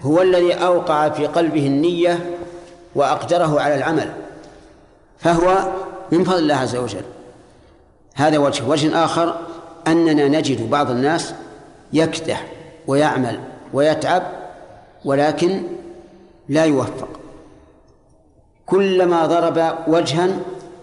[0.02, 2.38] هو الذي أوقع في قلبه النية
[2.96, 4.14] وأقدره على العمل
[5.20, 5.72] فهو
[6.12, 7.02] من فضل الله عز وجل.
[8.16, 8.64] هذا وجه.
[8.68, 9.40] وجه آخر
[9.88, 11.34] أننا نجد بعض الناس
[11.94, 12.48] يكدح
[12.88, 13.40] ويعمل
[13.74, 14.24] ويتعب
[15.06, 15.64] ولكن
[16.50, 17.10] لا يوفق.
[18.66, 20.28] كلما ضرب وجها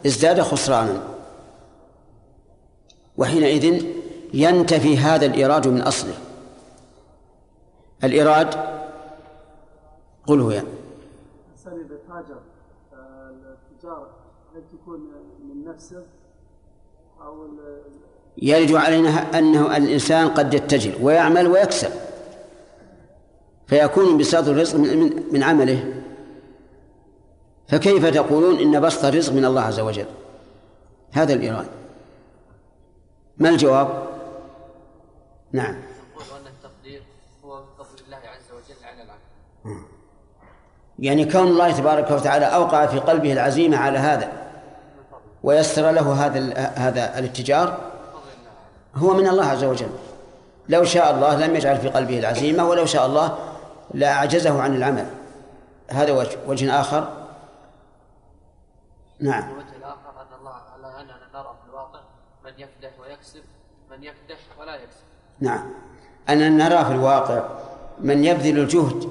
[0.07, 1.16] ازداد خسرانا.
[3.19, 3.85] وحينئذ
[4.35, 6.15] ينتفي هذا الإيراد من أصله.
[8.05, 8.55] الإيراد
[10.27, 10.69] قل هو يعني.
[11.67, 12.39] إذا تاجر
[13.73, 14.09] التجارة
[14.55, 15.01] هل تكون
[15.49, 16.03] من نفسه
[17.23, 17.49] أو
[18.39, 21.91] يرد علينا أنه الإنسان قد يتجر ويعمل ويكسب.
[23.67, 26.03] فيكون بساط الرزق من, من عمله.
[27.69, 30.07] فكيف تقولون إن بسط الرزق من الله عز وجل؟
[31.13, 31.67] هذا الإيراد.
[33.39, 34.07] ما الجواب؟
[35.53, 35.75] نعم.
[35.75, 37.03] أن التقدير
[37.45, 39.83] هو فضل الله عز وجل على العبد
[40.99, 44.33] يعني كون الله تبارك وتعالى أوقع في قلبه العزيمة على هذا
[45.43, 47.93] ويسر له هذا هذا الاتجار
[48.95, 49.91] هو من الله عز وجل.
[50.69, 53.39] لو شاء الله لم يجعل في قلبه العزيمة ولو شاء الله
[53.95, 55.07] لأعجزه عن العمل.
[55.89, 57.27] هذا وجه وجه آخر.
[59.21, 62.01] نعم الوجه الآخر أن الله على أننا نرى في الواقع
[62.45, 63.43] من يكدح ويكسب
[63.99, 65.07] من يكدح ولا يكسب.
[65.41, 65.63] نعم.
[66.29, 67.43] أننا نرى في الواقع
[68.01, 69.09] من يبذل الجهد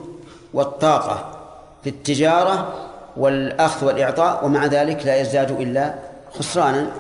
[0.54, 1.40] والطاقة
[1.84, 2.74] في التجارة
[3.18, 5.96] والأخذ والإعطاء ومع ذلك لا يزداد إلا
[6.32, 6.92] خسرانا.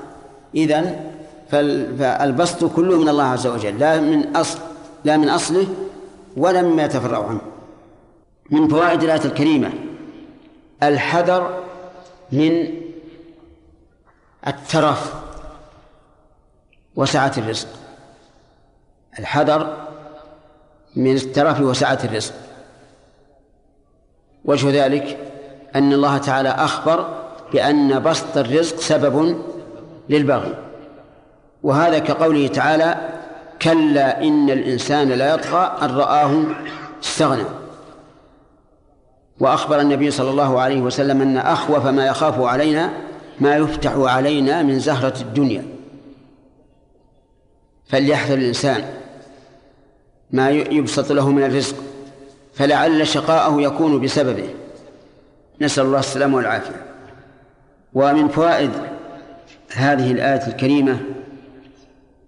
[0.55, 1.11] إذن
[1.51, 4.59] فالبسط كله من الله عز وجل لا من أصل
[5.03, 5.67] لا من أصله
[6.37, 7.41] ولا مما يتفرع عنه.
[8.51, 9.73] من فوائد الآية الكريمة
[10.83, 11.63] الحذر
[12.31, 12.67] من
[14.47, 15.24] الترف.
[16.95, 17.67] وسعة الرزق.
[19.19, 19.87] الحذر
[20.95, 22.33] من الترف وسعة الرزق.
[24.45, 25.17] وجه ذلك
[25.75, 27.07] أن الله تعالى أخبر
[27.53, 29.43] بأن بسط الرزق سبب
[30.09, 30.55] للبغي.
[31.63, 33.09] وهذا كقوله تعالى
[33.61, 36.43] كلا إن الإنسان لا يطغى أن رآه
[37.03, 37.45] استغنى
[39.39, 42.93] وأخبر النبي صلى الله عليه وسلم أن أخوف ما يخاف علينا
[43.39, 45.74] ما يفتح علينا من زهرة الدنيا.
[47.87, 48.83] فليحذر الإنسان
[50.31, 51.75] ما يبسط له من الرزق
[52.53, 54.49] فلعل شقاءه يكون بسببه.
[55.61, 56.85] نسأل الله السلامة والعافية.
[57.93, 58.71] ومن فوائد
[59.71, 60.99] هذه الآية الكريمة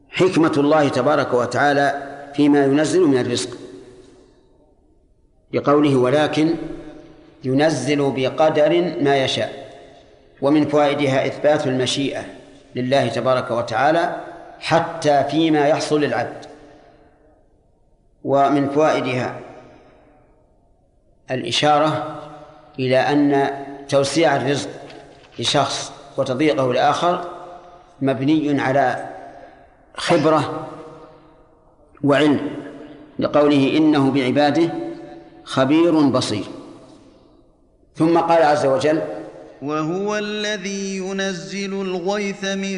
[0.10, 3.50] حكمة الله تبارك وتعالى فيما ينزل من الرزق.
[5.54, 6.56] بقوله ولكن
[7.44, 9.68] ينزل بقدر ما يشاء.
[10.42, 12.26] ومن فوائدها إثبات المشيئة
[12.76, 14.16] لله تبارك وتعالى
[14.60, 16.46] حتى فيما يحصل للعبد
[18.24, 19.40] ومن فوائدها
[21.32, 22.20] الإشارة
[22.80, 23.52] إلى أن
[23.90, 24.70] توسيع الرزق
[25.40, 27.30] لشخص وتضييقه لآخر
[28.02, 29.10] مبني على
[29.96, 30.68] خبرة
[32.04, 32.40] وعلم
[33.20, 34.70] لقوله إنه بعباده
[35.44, 36.44] خبير بصير.
[37.96, 39.02] ثم قال عز وجل
[39.62, 42.78] وهو الذي ينزل الغيث من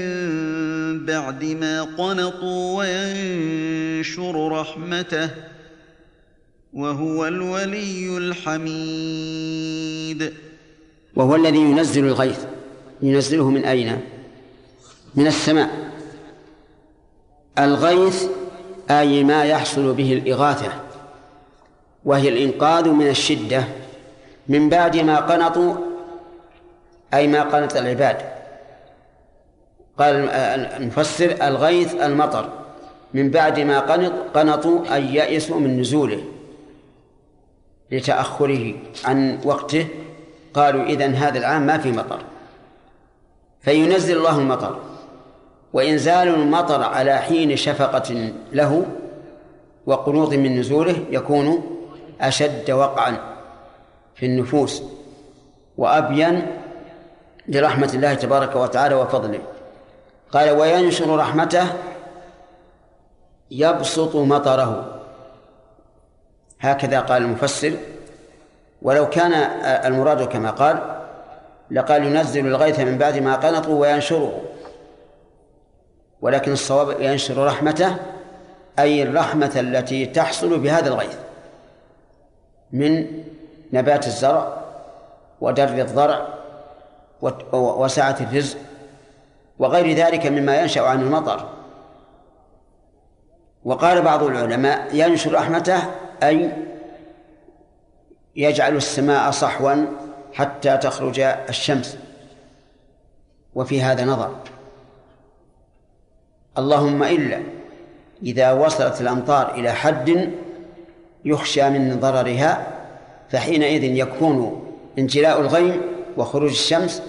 [1.05, 5.29] بعد ما قنطوا وينشر رحمته
[6.73, 9.53] وهو الولي الحميد.
[11.15, 12.39] وهو الذي ينزل الغيث.
[13.01, 14.01] ينزله من أين؟
[15.15, 15.91] من السماء.
[17.59, 18.23] الغيث
[18.89, 20.71] أي ما يحصل به الإغاثة
[22.05, 23.63] وهي الإنقاذ من الشدة
[24.47, 25.88] من بعد ما قنطوا
[27.13, 28.17] أي ما قنط العباد.
[29.97, 32.49] قال المفسر الغيث المطر.
[33.13, 36.23] من بعد ما قنط قنطوا أي يئسوا من نزوله
[37.91, 38.73] لتأخره
[39.05, 39.87] عن وقته.
[40.53, 42.19] قالوا إذن هذا العام ما في مطر.
[43.61, 44.79] فينزل الله المطر.
[45.73, 48.85] وإنزال المطر على حين شفقة له
[49.85, 51.77] وقنوط من نزوله يكون
[52.21, 53.17] أشد وقعا
[54.15, 54.83] في النفوس
[55.77, 56.47] وأبين
[57.49, 59.39] لرحمة الله تبارك وتعالى وفضله.
[60.31, 61.65] قال وينشر رحمته
[63.51, 65.01] يبسط مطره.
[66.59, 67.73] هكذا قال المفسر.
[68.81, 69.33] ولو كان
[69.63, 70.99] المراد كما قال
[71.71, 74.41] لقال ينزل الغيث من بعد ما قنطوا وينشره.
[76.21, 77.95] ولكن الصواب ينشر رحمته
[78.79, 81.17] أي الرحمة التي تحصل بهذا الغيث
[82.71, 83.23] من
[83.73, 84.57] نبات الزرع
[85.41, 86.27] ودر الضرع
[87.53, 88.57] وسعة الرزق
[89.59, 91.49] وغير ذلك مما ينشأ عن المطر.
[93.65, 95.79] وقال بعض العلماء ينشر رحمته
[96.23, 96.51] أي
[98.35, 99.85] يجعل السماء صحوا
[100.33, 101.97] حتى تخرج الشمس.
[103.55, 104.35] وفي هذا نظر.
[106.57, 107.39] اللهم إلا
[108.23, 110.31] إذا وصلت الأمطار إلى حد
[111.25, 112.67] يخشى من ضررها
[113.29, 114.65] فحينئذ يكون
[114.99, 115.81] انجلاء الغيم
[116.19, 117.03] وخروج الشمس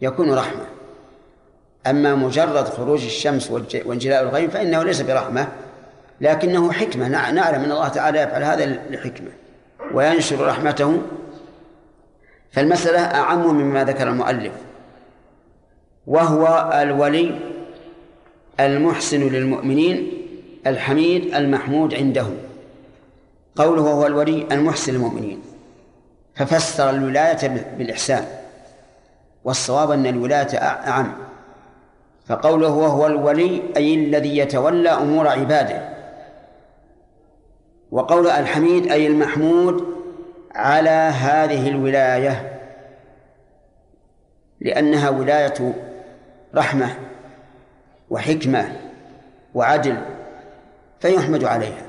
[0.00, 0.66] يكون رحمة.
[1.86, 3.50] أما مجرد خروج الشمس
[3.86, 5.48] وانجلاء الغيم فإنه ليس برحمة
[6.20, 7.08] لكنه حكمة.
[7.08, 9.30] نعلم أن الله تعالى يفعل هذا لحكمة
[9.94, 11.02] وينشر رحمته.
[12.52, 14.52] فالمسألة أعم مما ذكر المؤلف
[16.06, 17.38] وهو الولي
[18.60, 20.12] المحسن للمؤمنين
[20.66, 22.26] الحميد المحمود عنده.
[23.56, 25.42] قوله هو الولي المحسن للمؤمنين.
[26.36, 28.24] ففسر الولاية بالإحسان
[29.44, 31.12] والصواب أن الولاية أعم.
[32.26, 35.88] فقوله وهو الولي أي الذي يتولى أمور عباده.
[37.90, 39.84] وقول الحميد أي المحمود
[40.54, 42.60] على هذه الولاية
[44.60, 45.74] لأنها ولاية
[46.54, 46.88] رحمة
[48.10, 48.76] وحكمة
[49.54, 49.96] وعدل
[51.00, 51.86] فيحمد عليها.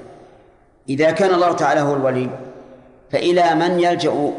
[0.89, 2.46] إذا كان الله تعالى هو الولي
[3.11, 4.33] فإلى من يلجأ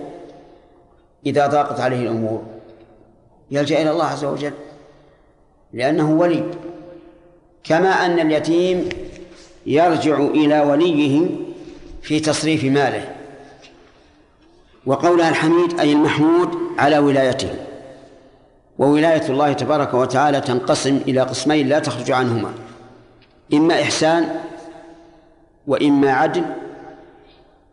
[1.26, 2.42] إذا ضاقت عليه الأمور؟
[3.50, 4.52] يلجأ إلى الله عز وجل
[5.72, 6.44] لأنه ولي.
[7.64, 8.88] كما أن اليتيم
[9.66, 11.26] يرجع إلى وليه
[12.02, 13.14] في تصريف ماله.
[14.86, 17.54] وقولها الحميد أي المحمود على ولايته.
[18.78, 22.52] وولاية الله تبارك وتعالى تنقسم إلى قسمين لا تخرج عنهما.
[23.52, 24.40] إما إحسان
[25.66, 26.44] وإما عدل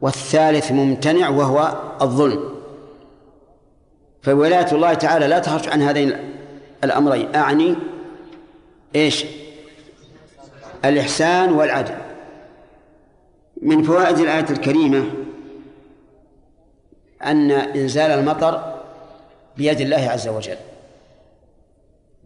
[0.02, 2.56] والثالث ممتنع وهو الظلم.
[4.22, 6.34] فولاية الله تعالى لا تخرج عن هذين
[6.84, 7.36] الأمرين.
[7.36, 7.76] أعني
[8.96, 9.26] إيش؟
[10.86, 11.96] الإحسان والعدل.
[13.62, 15.06] من فوائد الآية الكريمة
[17.24, 18.82] أن إنزال المطر
[19.58, 20.58] بيد الله عز وجل.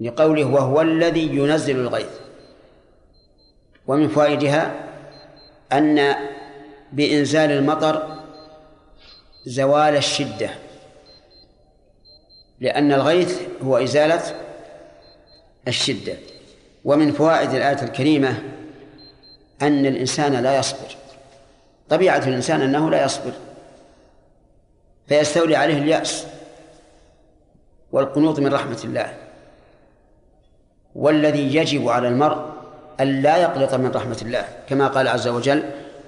[0.02, 2.20] لقوله وهو الذي ينزل الغيث.
[3.88, 4.74] ومن فوائدها
[5.74, 6.16] أن
[6.92, 8.20] بإنزال المطر
[9.46, 10.50] زوال الشدة
[12.60, 14.22] لأن الغيث هو إزالة
[15.68, 16.14] الشدة.
[16.86, 18.44] ومن فوائد الآية الكريمة
[19.62, 20.96] أن الإنسان لا يصبر
[21.90, 23.32] طبيعة الإنسان أنه لا يصبر
[25.08, 26.26] فيستولي عليه اليأس
[27.92, 29.14] والقنوط من رحمة الله.
[30.96, 32.50] والذي يجب على المرء
[33.00, 35.64] أن لا يقلط من رحمة الله كما قال عز وجل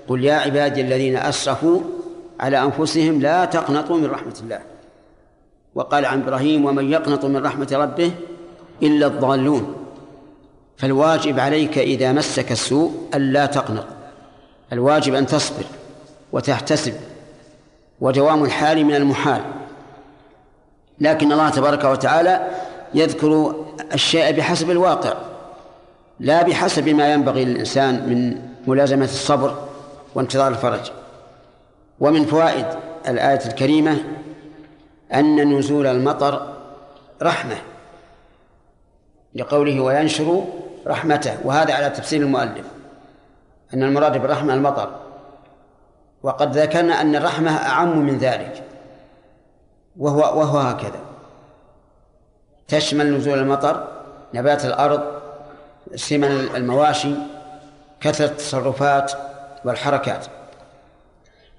[0.07, 1.81] قل يا عبادي الذين أسرفوا
[2.39, 4.59] على أنفسهم لا تقنطوا من رحمة الله.
[5.75, 8.11] وقال عن إبراهيم ومن يقنط من رحمة ربه
[8.83, 9.75] إلا الضالون.
[10.77, 13.85] فالواجب عليك إذا مسك السوء ألا تقنط.
[14.73, 15.63] الواجب أن تصبر
[16.31, 16.93] وتحتسب
[18.01, 19.41] ودوام الحال من المحال.
[20.99, 22.47] لكن الله تبارك وتعالى
[22.93, 23.55] يذكر
[23.93, 25.13] الشيء بحسب الواقع
[26.19, 29.70] لا بحسب ما ينبغي للإنسان من ملازمة الصبر
[30.15, 30.91] وانتظار الفرج.
[31.99, 32.65] ومن فوائد
[33.07, 34.03] الآية الكريمة
[35.13, 36.53] أن نزول المطر
[37.21, 37.57] رحمة
[39.35, 40.43] لقوله وينشر
[40.87, 42.65] رحمته وهذا على تفسير المؤلف
[43.73, 44.89] أن المراد بالرحمة المطر.
[46.23, 48.63] وقد ذكرنا أن الرحمة أعم من ذلك
[49.97, 50.99] وهو وهو هكذا.
[52.67, 53.87] تشمل نزول المطر
[54.33, 55.03] نبات الأرض
[55.95, 57.13] سمن المواشي
[58.01, 59.11] كثرة التصرفات
[59.65, 60.25] والحركات.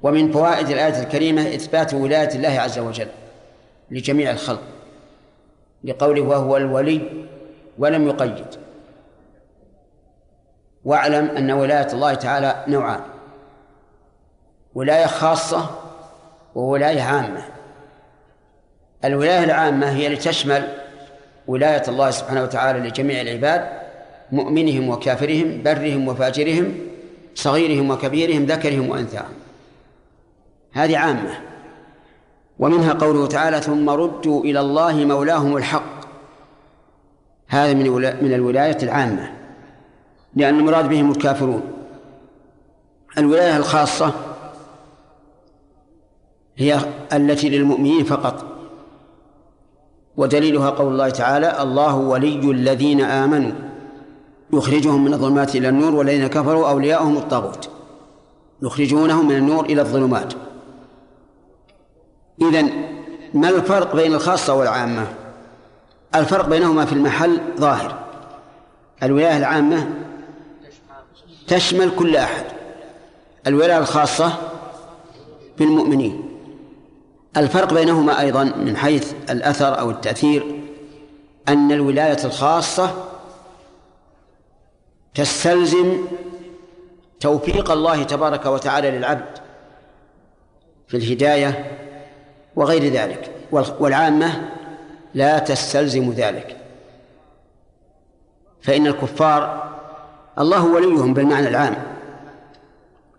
[0.02, 3.08] ومن فوائد الآية الكريمة إثبات ولاية الله عز وجل
[3.90, 4.62] لجميع الخلق
[5.84, 7.26] لقوله وهو الولي
[7.78, 8.46] ولم يقيد.
[10.84, 13.00] واعلم أن ولاية الله تعالى نوعان
[14.74, 15.70] ولاية خاصة
[16.54, 17.42] وولاية عامة.
[19.04, 20.68] الولاية العامة هي لتشمل
[21.46, 23.68] ولاية الله سبحانه وتعالى لجميع العباد
[24.32, 26.74] مؤمنهم وكافرهم برهم وفاجرهم
[27.34, 29.32] صغيرهم وكبيرهم ذكرهم وأنثاهم
[30.72, 31.40] هذه عامة.
[32.58, 36.02] ومنها قوله تعالى ثم ردوا إلى الله مولاهم الحق.
[37.48, 37.90] هذا من
[38.24, 39.32] من الولاية العامة.
[40.34, 41.62] لأن المراد بهم الكافرون.
[43.18, 44.14] الولاية الخاصة
[46.56, 46.78] هي
[47.12, 48.44] التي للمؤمنين فقط.
[50.16, 53.71] ودليلها قول الله تعالى الله ولي الذين آمنوا.
[54.52, 57.70] يخرجهم من الظلمات إلى النور والذين كفروا أولياؤهم الطاغوت.
[58.62, 60.32] يخرجونهم من النور إلى الظلمات.
[62.42, 62.70] إذن
[63.34, 65.06] ما الفرق بين الخاصة والعامة؟
[66.14, 67.98] الفرق بينهما في المحل ظاهر.
[69.02, 69.90] الولاية العامة
[71.48, 72.44] تشمل كل أحد.
[73.46, 74.32] الولاية الخاصة
[75.58, 76.22] بالمؤمنين.
[77.36, 80.60] الفرق بينهما أيضا من حيث الأثر أو التأثير
[81.48, 83.11] أن الولاية الخاصة
[85.14, 86.04] تستلزم
[87.20, 89.38] توفيق الله تبارك وتعالى للعبد
[90.88, 91.78] في الهداية
[92.56, 93.30] وغير ذلك.
[93.52, 94.48] والعامة
[95.14, 96.56] لا تستلزم ذلك.
[98.62, 99.72] فإن الكفار
[100.38, 101.76] الله وليهم بالمعنى العام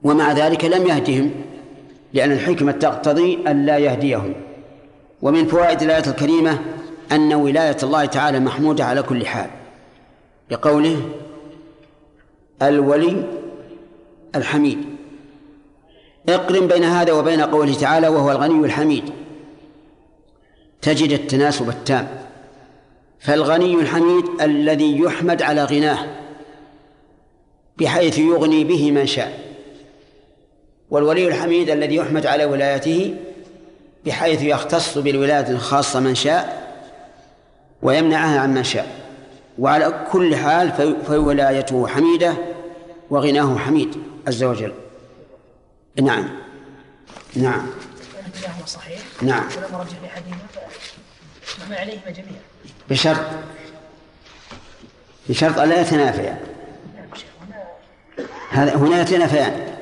[0.04, 1.32] ومع ذلك لم يهدهم
[2.14, 4.34] لأن الحكمة تقتضي أن لا يهديهم.
[5.22, 6.60] ومن فوائد الآية الكريمة
[7.12, 9.50] أن ولاية الله تعالى محمودة على كل حال
[10.52, 11.10] لقوله
[12.68, 13.24] الولي
[14.36, 14.78] الحميد.
[16.30, 19.04] اقرن بين هذا وبين قوله تعالى وهو الغني الحميد.
[20.82, 22.08] تجد التناسب التام.
[23.20, 26.08] فالغني الحميد الذي يحمد على غناه
[27.78, 29.40] بحيث يغني به من شاء.
[30.90, 33.16] والولي الحميد الذي يحمد على ولايته
[34.06, 36.74] بحيث يختص بالولاية الخاصة من شاء
[37.82, 38.88] ويمنعها عن من شاء.
[39.60, 42.34] وعلى كل حال فولايته حميدة
[43.10, 43.96] وغناه حميد
[44.28, 44.74] عز وجل.
[46.02, 46.30] نعم.
[47.36, 47.68] نعم.
[48.66, 49.44] صحيح نعم.
[49.58, 50.62] ولما رجح لحديثه
[51.42, 52.42] فما عليهما جميعا
[52.90, 53.26] بشرط
[55.30, 56.40] بشرط ألا يتنافيا.
[58.50, 59.74] هذا هنا يتنافيان.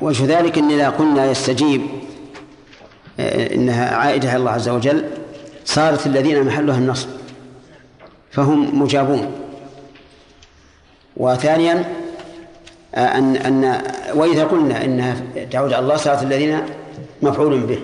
[0.00, 1.86] وجه ذلك إن إذا قلنا يستجيب
[3.20, 5.10] آه، إنها عائدة إلى الله عز وجل
[5.64, 7.08] صارت الذين محلها النصب
[8.30, 9.49] فهم مجابون.
[11.20, 11.84] وثانيا
[12.94, 13.82] آه، أن أن
[14.14, 15.16] وإذا قلنا انها
[15.50, 16.60] تعود على الله صارت الذين
[17.22, 17.78] مفعول به.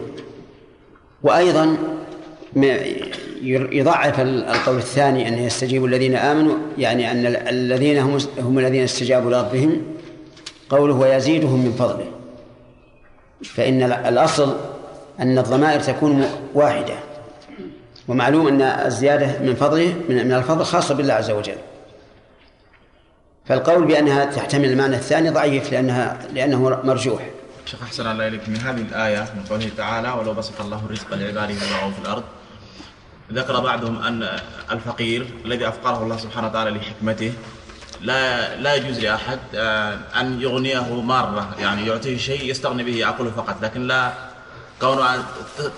[1.23, 1.77] وأيضا
[3.73, 9.83] يضعف القول الثاني أن يستجيب الذين آمنوا يعني أن الذين هم هم الذين استجابوا لربهم
[10.71, 12.07] قوله ويزيدهم من فضله.
[13.45, 14.57] فإن الأصل
[15.21, 16.25] أن الضمائر تكون
[16.55, 16.95] واحدة.
[18.09, 21.57] ومعلوم أن الزيادة من فضله من الفضل خاصة بالله عز وجل.
[23.49, 27.23] فالقول بأنها تحتمل المعنى الثاني ضعيف لأنها لأنه مرجوح.
[27.67, 31.55] شيخ أحسن الله إليك من هذه الآية من قوله تعالى ولو بسط الله الرزق لعباده
[31.55, 32.23] لبغوا في الأرض
[33.33, 34.29] ذكر بعضهم أن
[34.73, 37.33] الفقير الذي أفقره الله سبحانه وتعالى لحكمته
[38.01, 43.57] لا لا يجوز لأحد آه، أن يغنيه مرة يعني يعطيه شيء يستغني به يأكله فقط
[43.63, 44.13] لكن لا
[44.81, 45.25] كونه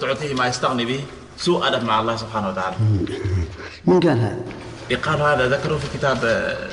[0.01, 1.01] تعطيه ما يستغني به
[1.37, 2.77] سوء أدب مع الله سبحانه وتعالى.
[3.85, 4.43] من قال هذا؟
[5.05, 6.69] قال هذا ذكره في كتاب آه،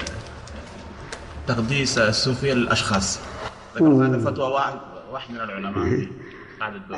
[1.48, 3.20] تقديس الصوفية للأشخاص.
[3.76, 4.78] ذكر هذا فتوى واحد
[5.12, 6.08] واحد من العلماء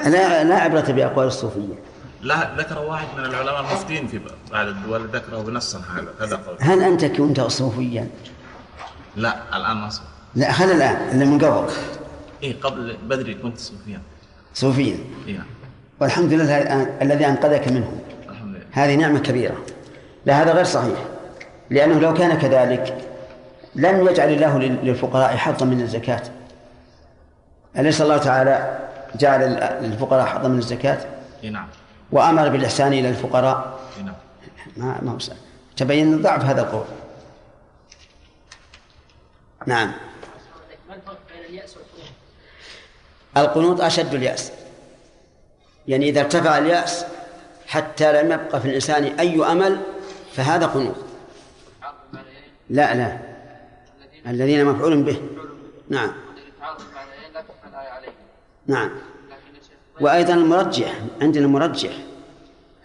[0.10, 1.80] لا لا عبرة بأقوال الصوفية.
[2.22, 4.20] لا ذكر واحد من العلماء المفتين في
[4.52, 6.58] بعض الدول ذكره بنصا هذا هذا قول.
[6.60, 8.10] هل أنت كنت صوفيا؟
[9.16, 10.08] لا الآن ما صوفي.
[10.36, 11.70] لا هل الآن؟ إلا من قبل؟
[12.44, 14.02] اي قبل بدري كنت صوفيا.
[14.54, 14.98] صوفيا.
[15.28, 15.40] اي
[16.00, 18.02] والحمد لله الان الذي أنقذك منه.
[18.30, 18.66] الحمد لله.
[18.72, 19.58] هذه نعمة كبيرة.
[20.26, 21.00] لا هذا غير صحيح.
[21.70, 23.07] لأنه لو كان كذلك
[23.78, 26.24] لم يجعل الله للفقراء حظا من الزكاة.
[27.78, 28.80] أليس الله تعالى
[29.16, 29.42] جعل
[29.82, 31.06] للفقراء حظا من الزكاة؟
[31.44, 31.68] نعم.
[32.12, 33.80] وأمر بالإحسان إلى الفقراء.
[34.04, 34.16] نعم.
[34.78, 35.18] ما ما هو
[35.78, 36.86] تبين ضعف هذا القول.
[39.66, 39.92] نعم؟
[43.38, 44.52] القنوط أشد اليأس.
[45.88, 47.06] يعني إذا ارتفع اليأس
[47.68, 49.78] حتى لم يبقى في الإنسان أي أمل
[50.34, 50.96] فهذا قنوط.
[52.70, 53.27] لا لا.
[54.28, 55.22] الذين مفعول به.
[55.90, 56.12] نعم.
[58.68, 58.92] نعم.
[60.02, 61.92] وأيضا المرجح عندنا مرجح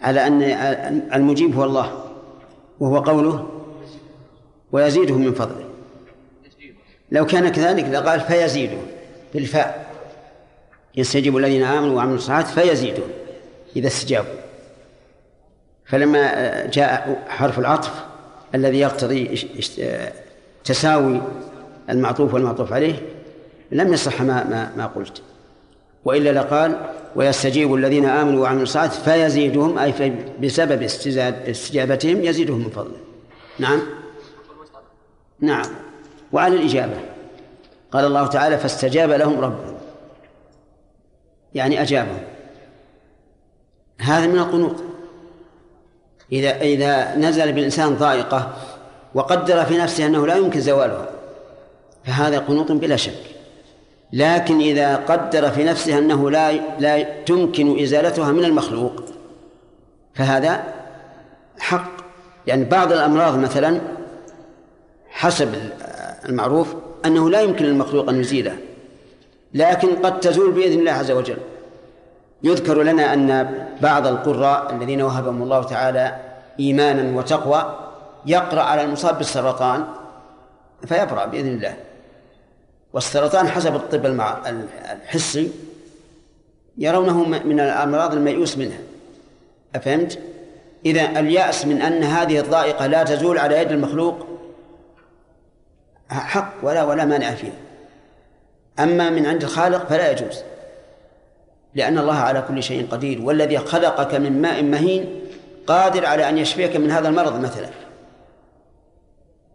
[0.01, 0.41] على أن
[1.13, 2.11] المجيب هو الله
[2.79, 3.49] وهو قوله
[4.71, 5.69] ويزيده من فضله.
[7.11, 8.77] لو كان كذلك لقال فيزيده
[9.33, 9.93] بالفاء.
[10.95, 13.09] يستجيب الذين آمنوا وعملوا الصالحات فيزيدون
[13.75, 14.39] إذا استجابوا.
[15.85, 18.05] فلما جاء حرف العطف
[18.55, 19.47] الذي يقتضي
[20.63, 21.21] تساوي
[21.89, 22.95] المعطوف والمعطوف عليه
[23.71, 25.21] لم يصح ما ما, ما قلت.
[26.05, 26.75] وإلا لقال
[27.15, 32.97] ويستجيب الذين آمنوا وعملوا الصالحات فيزيدهم أي بسبب استجابتهم يزيدهم من فضله.
[33.59, 33.79] نعم؟
[35.39, 35.65] نعم.
[36.31, 36.99] وعلى الإجابة.
[37.91, 39.77] قال الله تعالى فاستجاب لهم ربهم.
[41.55, 42.23] يعني أجابهم.
[43.99, 44.75] هذا من القنوط.
[46.31, 48.53] إذا إذا نزل بالإنسان ضائقة
[49.15, 51.07] وقدر في نفسه أنه لا يمكن زوالها
[52.05, 53.23] فهذا قنوط بلا شك.
[54.13, 59.03] لكن إذا قدر في نفسه أنه لا لا تمكن إزالتها من المخلوق
[60.13, 60.63] فهذا
[61.59, 61.91] حق.
[62.47, 63.81] يعني بعض الأمراض مثلا
[65.09, 65.55] حسب
[66.29, 68.57] المعروف أنه لا يمكن للمخلوق أن يزيلها
[69.53, 71.37] لكن قد تزول بإذن الله عز وجل.
[72.43, 73.49] يذكر لنا أن
[73.81, 76.15] بعض القراء الذين وهبهم الله تعالى
[76.59, 77.82] إيمانا وتقوى
[78.25, 79.85] يقرأ على المصاب بالسرطان
[80.85, 81.75] فيبرأ بإذن الله.
[82.93, 85.51] والسرطان حسب الطب الحسي
[86.77, 88.79] يرونه من الأمراض الميؤوس منها.
[89.75, 90.19] أفهمت؟
[90.85, 94.27] إذا اليأس من أن هذه الضائقة لا تزول على يد المخلوق
[96.09, 97.53] حق ولا ولا مانع فيه
[98.79, 100.39] أما من عند الخالق فلا يجوز
[101.75, 105.21] لأن الله على كل شيء قدير والذي خلقك من ماء مهين
[105.67, 107.69] قادر على أن يشفيك من هذا المرض مثلا.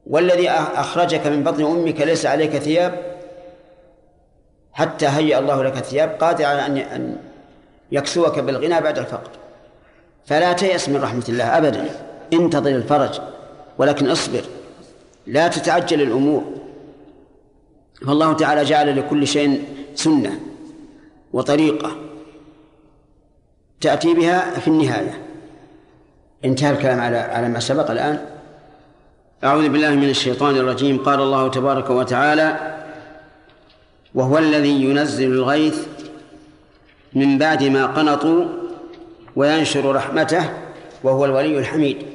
[0.09, 3.19] والذي أخرجك من بطن أمك ليس عليك ثياب؟
[4.73, 7.17] حتى هيأ الله لك ثياب قادر على أن
[7.93, 9.31] يكسوك بالغنى بعد الفقر.
[10.27, 11.89] فلا تيأس من رحمة الله أبدا.
[12.33, 13.21] انتظر الفرج
[13.79, 14.43] ولكن اصبر.
[15.27, 16.45] لا تتعجل الأمور.
[18.07, 20.41] فالله تعالى جعل لكل شيء سنة
[21.33, 21.97] وطريقة
[23.81, 25.19] تأتي بها في النهاية.
[26.45, 28.38] انتهى الكلام على على ما سبق الآن.
[29.45, 30.99] أعوذ بالله من الشيطان الرجيم.
[30.99, 32.77] قال الله تبارك وتعالى
[34.15, 35.87] وهو الذي ينزل الغيث
[37.13, 38.45] من بعد ما قنطوا
[39.37, 40.51] وينشر رحمته
[41.03, 42.07] وهو الولي الحميد.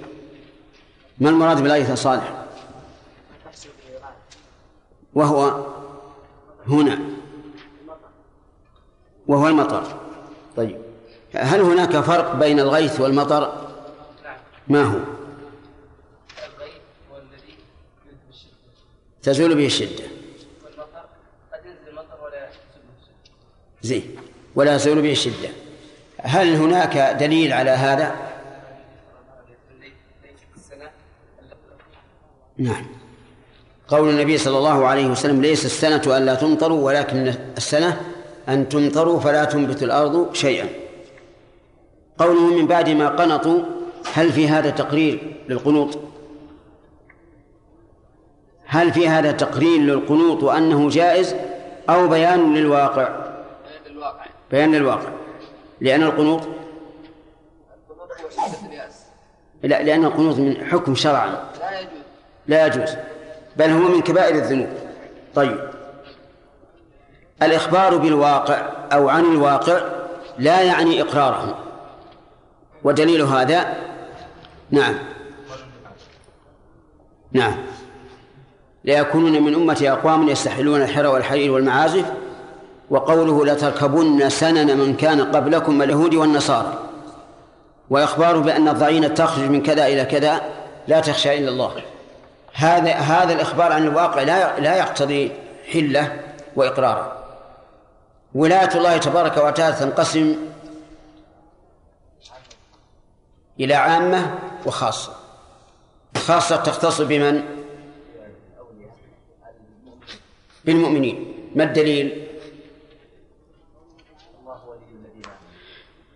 [1.19, 2.43] ما المراد بالغيث صالح
[5.13, 5.65] وهو
[6.67, 6.99] هنا.
[9.27, 9.83] وهو المطر.
[10.57, 10.77] طيب
[11.33, 13.53] هل هناك فرق بين الغيث والمطر؟
[14.67, 14.99] ما هو؟
[19.23, 20.03] تزول به الشدة.
[23.81, 24.15] زين.
[24.55, 25.49] ولا يزول به الشدة.
[26.19, 28.15] هل هناك دليل على هذا؟
[32.57, 32.85] نعم.
[33.87, 38.01] قول النبي صلى الله عليه وسلم ليس السنة ألا تمطروا ولكن السنة
[38.49, 40.69] أن تمطروا فلا تنبت الأرض شيئا.
[42.17, 43.63] قوله من بعد ما قنطوا
[44.13, 46.12] هل في هذا تقرير للقنوط؟
[48.73, 51.35] هل في هذا تقرير للقنوط وأنه جائز
[51.89, 53.09] أو بيان للواقع؟
[54.51, 55.09] بيان للواقع.
[55.81, 56.41] لأن القنوط؟
[59.63, 61.43] لا لأن القنوط من حكم شرعا.
[62.47, 62.95] لا يجوز.
[63.57, 64.69] بل هو من كبائر الذنوب.
[65.35, 65.69] طيب.
[67.43, 69.81] الإخبار بالواقع أو عن الواقع
[70.37, 71.59] لا يعني إقراره.
[72.83, 73.77] ودليل هذا؟
[74.71, 74.95] نعم.
[77.31, 77.72] نعم.
[78.83, 82.05] ليكونون من أمتي أقوام يستحلون الحر والحرير والمعازف
[82.89, 86.79] وقوله لتركبن سنن من كان قبلكم اليهود والنصارى
[87.89, 90.41] وإخباره بأن الضعين تخرج من كذا إلى كذا
[90.87, 91.71] لا تخشى إلا الله.
[92.53, 95.31] هذا هذا الإخبار عن الواقع لا لا يقتضي
[95.73, 96.19] حلة
[96.55, 97.23] وإقرارا
[98.35, 100.35] ولاية الله تبارك وتعالى تنقسم
[103.59, 105.11] إلى عامة وخاصة.
[106.17, 107.62] خاصة تختص بمن؟
[110.65, 112.27] بالمؤمنين ما الدليل؟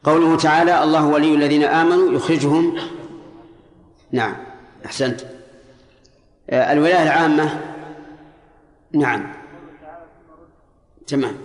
[0.03, 2.77] قوله تعالى الله ولي الذين آمنوا يخرجهم.
[4.11, 4.35] نعم.
[4.85, 5.21] أحسنت.
[6.49, 7.61] آه، الولاية العامة؟
[8.91, 9.33] نعم.
[11.07, 11.37] تمام.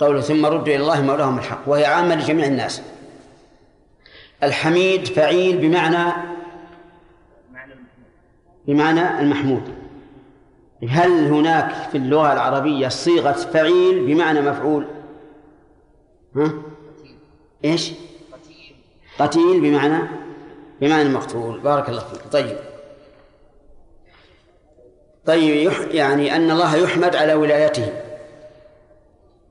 [0.00, 1.62] قوله ثم ردوا إلى الله مولاهم الحق.
[1.66, 2.82] وهي عامة لجميع الناس.
[4.42, 6.12] الحميد فعيل بمعنى
[8.66, 9.75] بمعنى المحمود.
[10.84, 14.86] هل هناك في اللغة العربية صيغة فعيل بمعنى مفعول؟
[16.36, 16.52] ها؟
[17.64, 17.92] إيش؟
[19.18, 20.08] قتيل بمعنى؟
[20.80, 21.60] بمعنى مقتول.
[21.60, 22.20] بارك الله فيك.
[22.32, 22.56] طيب.
[25.26, 27.92] طيب يعني أن الله يحمد على ولايته.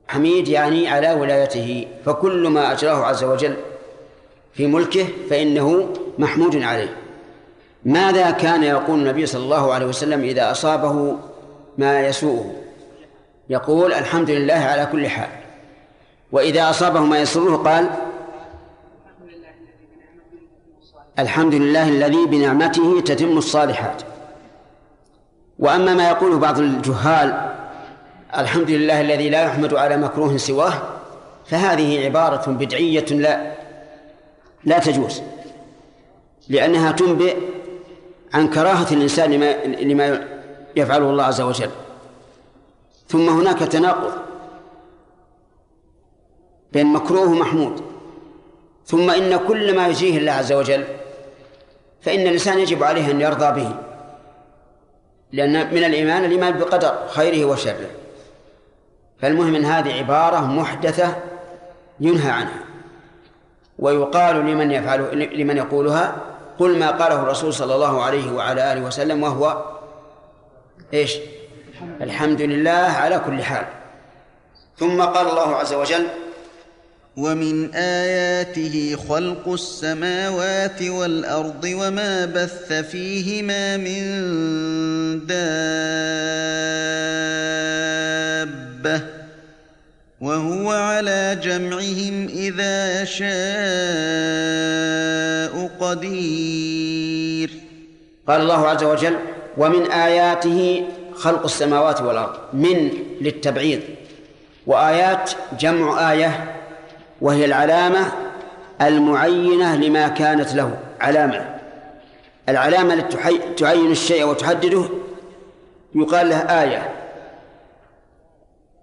[0.07, 1.87] حميد يعني على ولايته.
[2.05, 3.55] فكل ما أجراه عز وجل
[4.53, 7.04] في ملكه فإنه محمود عليه.
[7.85, 11.15] ماذا كان يقول النبي صلى الله عليه وسلم إذا أصابه
[11.77, 12.51] ما يسوءه؟
[13.49, 15.29] يقول الحمد لله على كل حال.
[16.31, 17.89] وإذا أصابه ما يسره قال
[21.19, 24.01] الحمد لله الذي بنعمته تتم الصالحات.
[25.59, 27.51] وأما ما يقوله بعض الجهال
[28.37, 30.73] الحمد لله الذي لا يحمد على مكروه سواه
[31.45, 33.51] فهذه عبارة بدعية لا
[34.63, 35.21] لا تجوز
[36.49, 37.37] لأنها تنبئ
[38.35, 40.27] عن كراهة الإنسان لما لما
[40.75, 41.69] يفعله الله عز وجل.
[43.07, 44.13] ثم هناك تناقض
[46.71, 47.81] بين مكروه ومحمود.
[48.85, 50.83] ثم إن كل ما يجريه الله عز وجل
[52.01, 53.75] فإن الإنسان يجب عليه أن يرضى به
[55.31, 57.89] لأن من الإيمان الإيمان بقدر خيره وشره.
[59.19, 61.15] فالمهم أن هذه عبارة محدثة
[61.99, 62.63] ينهى عنها
[63.79, 69.23] ويقال لمن يفعل لمن يقولها قل ما قاله الرسول صلى الله عليه وعلى آله وسلم
[69.23, 69.65] وهو
[70.93, 71.17] إيش؟
[72.01, 73.65] الحمد لله على كل حال.
[74.77, 76.07] ثم قال الله عز وجل
[77.17, 84.01] ومن آياته خلق السماوات والأرض وما بث فيهما من
[85.25, 85.35] دابة
[90.21, 93.25] وهو على جمعهم إذا يشاء
[95.79, 97.49] قدير.
[98.27, 99.15] قال الله عز وجل
[99.57, 102.89] ومن آياته خلق السماوات والأرض من
[103.21, 103.79] للتبعيض
[104.67, 106.55] وآيات جمع آية
[107.21, 108.05] وهي العلامة
[108.81, 111.55] المعينة لما كانت له علامة.
[112.49, 114.85] العلامة التي تعين الشيء وتحدده
[115.95, 116.91] يقال له آية.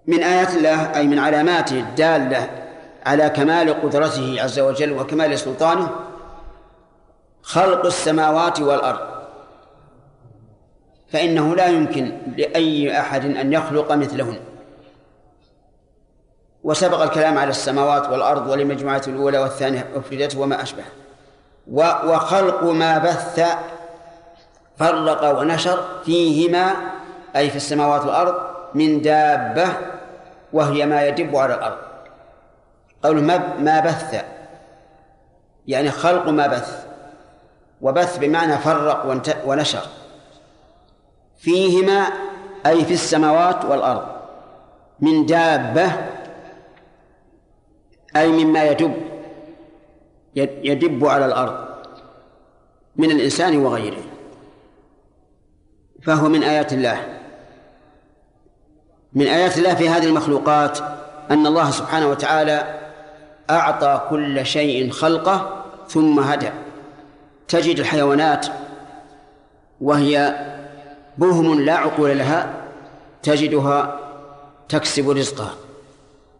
[0.07, 2.49] من آيات الله أي من علاماته الدالة
[3.05, 5.89] على كمال قدرته عز وجل وكمال سلطانه
[7.43, 9.13] خلق السماوات والأرض.
[11.07, 14.39] فإنه لا يمكن لأي أحد أن يخلق مثلهن.
[16.63, 20.83] وسبق الكلام على السماوات والأرض ولمجموعة الأولى والثانية أفردت وما أشبه
[21.67, 23.41] وخلق ما بث
[24.77, 26.73] فرق ونشر فيهما
[27.35, 28.35] أي في السماوات والأرض
[28.73, 29.67] من دابة
[30.53, 31.77] وهي ما يدب على الأرض.
[33.03, 33.21] قول
[33.59, 34.23] ما بث
[35.67, 36.85] يعني خلق ما بث.
[37.83, 39.87] وبث بمعنى فرق ونشر.
[41.37, 42.07] فيهما
[42.65, 44.05] أي في السماوات والأرض.
[44.99, 45.91] من دابة
[48.15, 48.93] أي مما يدب
[50.35, 51.65] يدب على الأرض.
[52.95, 54.03] من الإنسان وغيره.
[56.03, 57.19] فهو من آيات الله.
[59.13, 60.79] من آيات الله في هذه المخلوقات
[61.31, 62.79] أن الله سبحانه وتعالى
[63.49, 66.49] أعطى كل شيء خلقه ثم هدى.
[67.47, 68.47] تجد الحيوانات
[69.81, 70.35] وهي
[71.17, 72.53] بهم لا عقول لها
[73.23, 73.99] تجدها
[74.69, 75.53] تكسب رزقها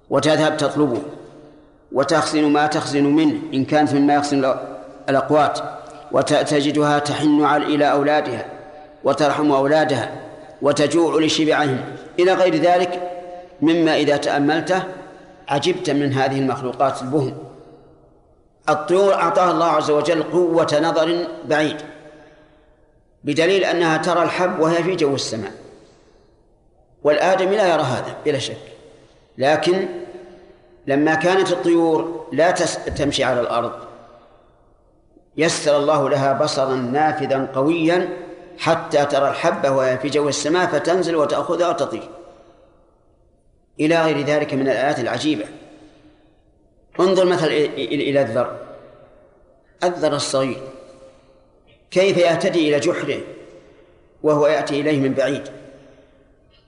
[0.10, 1.02] وتذهب تطلبه
[1.92, 4.56] وتخزن ما تخزن منه إن كانت مما يخزن
[5.10, 5.60] الأقوات.
[6.12, 8.46] وتجدها تحن إلى أولادها
[9.04, 10.12] وترحم أولادها
[10.62, 11.78] وتجوع لشبعهم.
[12.20, 13.12] إلى غير ذلك
[13.62, 14.84] مما إذا تأملته
[15.48, 17.34] عجبت من هذه المخلوقات البهم.
[18.70, 21.78] الطيور أعطاها الله عز وجل قوة نظر بعيد
[23.24, 25.52] بدليل أنها ترى الحب وهي في جو السماء.
[27.04, 28.58] والآدمي لا يرى هذا بلا شك.
[29.38, 29.88] لكن
[30.88, 32.52] لما كانت الطيور لا
[32.98, 33.72] تمشي على الأرض
[35.38, 38.18] يسر الله لها بصرا نافذا قويا
[38.58, 42.10] حتى ترى الحبة وهي في جو السماء فتنزل وتأخذها وتطير.
[43.80, 45.46] إلى غير ذلك من الآيات العجيبة.
[47.00, 48.58] انظر مثلا إلى الذر.
[49.84, 50.62] الذر الصغير.
[51.92, 53.20] كيف يهتدي إلى جحره
[54.24, 55.44] وهو يأتي إليه من بعيد.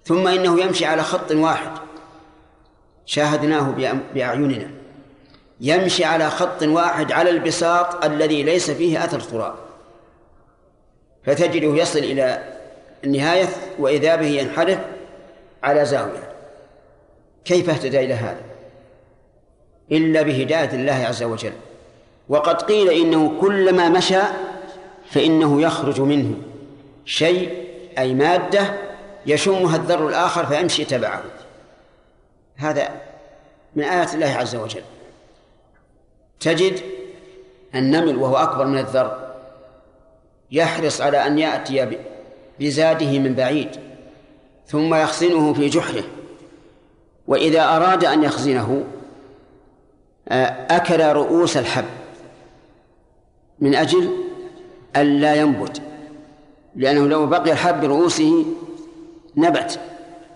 [0.06, 1.72] ثم إنه يمشي على خط واحد.
[3.06, 4.72] شاهدناه بأعيننا.
[5.62, 9.56] يمشي على خط واحد على البساط الذي ليس فيه أثر تراب
[11.24, 12.54] فتجده يصل إلى
[13.04, 13.48] النهاية
[13.80, 14.80] وإذا به ينحرف
[15.64, 16.34] على زاوية.
[17.46, 18.42] كيف اهتدى إلى هذا؟
[19.92, 21.54] إلا بهداية الله عز وجل.
[22.30, 24.22] وقد قيل إنه كلما مشى
[25.10, 26.36] فإنه يخرج منه
[27.06, 27.66] شيء
[27.98, 28.74] أي مادة
[29.26, 31.24] يشمها الذر الآخر فيمشي تبعه.
[32.56, 32.90] هذا
[33.76, 34.82] من آيات الله عز وجل.
[36.40, 36.80] تجد
[37.76, 39.34] النمل وهو أكبر من الذر
[40.52, 41.98] يحرص على أن يأتي
[42.60, 43.70] بزاده من بعيد
[44.68, 46.04] ثم يخزنه في جحره.
[47.28, 48.84] وإذا أراد أن يخزنه
[50.28, 51.86] أكل رؤوس الحب.
[53.60, 54.10] من أجل
[54.96, 55.82] ألا ينبت.
[56.76, 58.46] لأنه لو بقي الحب برؤوسه
[59.38, 59.80] نبت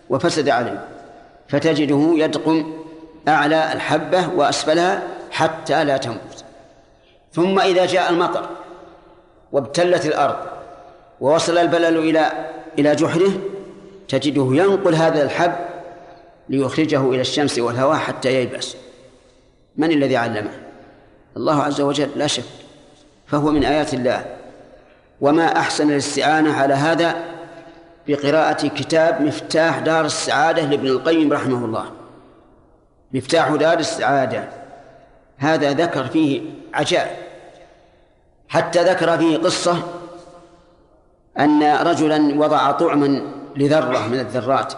[0.09, 0.85] وفسد عليه
[1.47, 2.73] فتجده يدقم
[3.27, 6.45] أعلى الحبة وأسفلها حتى لا تنبت
[7.33, 8.49] ثم إذا جاء المطر
[9.51, 10.35] وابتلت الأرض
[11.21, 12.31] ووصل البلل إلى
[12.79, 13.31] إلى جحره
[14.07, 15.55] تجده ينقل هذا الحب
[16.49, 18.75] ليخرجه إلى الشمس والهواء حتى ييبس.
[19.80, 20.51] من الذي علمه؟
[21.38, 22.43] الله عز وجل لا شك.
[23.27, 24.25] فهو من آيات الله.
[25.21, 27.15] وما أحسن الاستعانة على هذا
[28.07, 31.86] بقراءة كتاب مفتاح دار السعادة لابن القيم رحمه الله.
[33.13, 34.49] مفتاح دار السعادة.
[35.38, 36.41] هذا ذكر فيه
[36.73, 37.17] عجائب.
[38.49, 39.84] حتى ذكر فيه قصة
[41.39, 43.21] أن رجلا وضع طعما
[43.55, 44.73] لذرة من الذرات.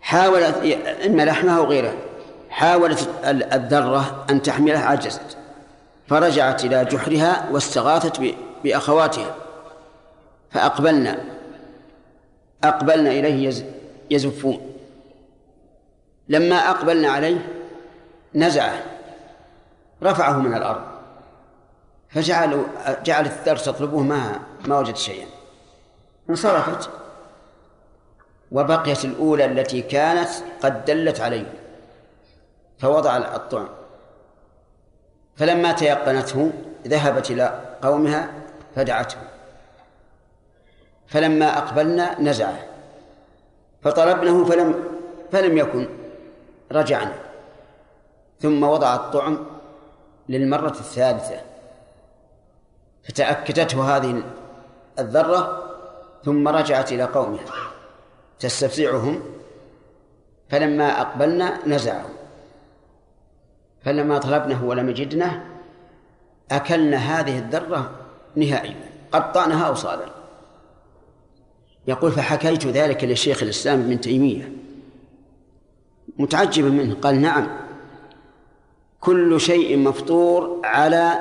[0.00, 1.94] حاولت إما لحمها أو غيره
[2.52, 5.36] حاولت الذرة أن تحمله عجزت
[6.08, 8.20] فرجعت إلى جحرها واستغاثت
[8.64, 9.34] بأخواتها
[10.50, 11.18] فأقبلنا
[12.64, 13.64] أقبلنا إليه
[14.10, 14.72] يزفون.
[16.28, 17.48] لما أقبلنا عليه
[18.34, 18.82] نزعه
[20.02, 20.82] رفعه من الأرض
[22.08, 22.64] فجعلوا
[23.04, 25.26] جعلت الثر تطلبه ما ما وجد شيئا.
[26.30, 26.90] انصرفت
[28.52, 30.28] وبقيت الأولى التي كانت
[30.62, 31.61] قد دلت عليه.
[32.82, 33.68] فوضع الطعم
[35.36, 36.52] فلما تيقنته
[36.86, 38.32] ذهبت إلى قومها
[38.74, 39.16] فدعته.
[41.06, 42.66] فلما أقبلنا نزعه.
[43.82, 44.84] فطلبنه فلم
[45.32, 45.88] فلم يكن
[46.72, 47.14] رجعنا.
[48.40, 49.46] ثم وضع الطعم
[50.28, 51.40] للمرة الثالثة.
[53.08, 54.22] فتأكدته هذه
[54.98, 55.62] الذرة
[56.24, 57.44] ثم رجعت إلى قومها.
[58.40, 59.22] تستفزعهم.
[60.50, 62.21] فلما أقبلنا نزعه
[63.84, 65.44] فلما طلبنه ولم يجدنه
[66.50, 67.90] أكلنا هذه الذرة
[68.36, 68.76] نهائيا
[69.12, 70.04] قطعناها أوصالا
[71.86, 74.52] يقول فحكيت ذلك لشيخ الإسلام ابن تيمية.
[76.18, 77.48] متعجبا منه قال نعم
[79.00, 81.20] كل شيء مفطور على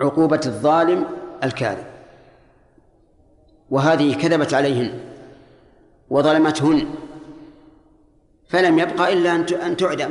[0.00, 1.04] عقوبة الظالم
[1.44, 1.86] الكاذب
[3.70, 5.00] وهذه كذبت عليهن
[6.10, 6.86] وظلمتهن
[8.48, 9.34] فلم يبقى إلا
[9.66, 10.10] أن تعدم.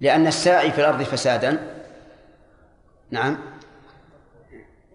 [0.00, 1.74] لأن الساعي في الأرض فسادا.
[3.10, 3.38] نعم.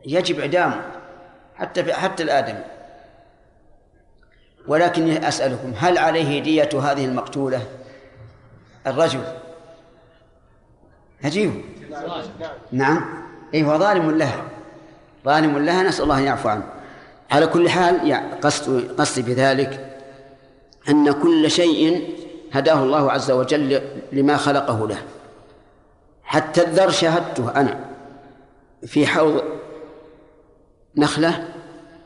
[0.05, 0.81] يجب إعدامه
[1.55, 2.55] حتى حتى الآدم
[4.67, 7.61] ولكن أسألكم هل عليه دية هذه المقتولة؟
[8.87, 9.23] الرجل.
[11.23, 11.61] عجيب
[12.71, 13.23] نعم.
[13.53, 14.43] أي هو ظالم لها.
[15.25, 16.63] ظالم لها نسأل الله أن يعفو عنه.
[17.31, 19.99] على كل حال قصد قصدي بذلك
[20.89, 22.13] أن كل شيء
[22.53, 23.81] هداه الله عز وجل
[24.11, 24.97] لما خلقه له.
[26.23, 27.79] حتى الذر شاهدته أنا
[28.85, 29.43] في حوض
[30.95, 31.47] نخلة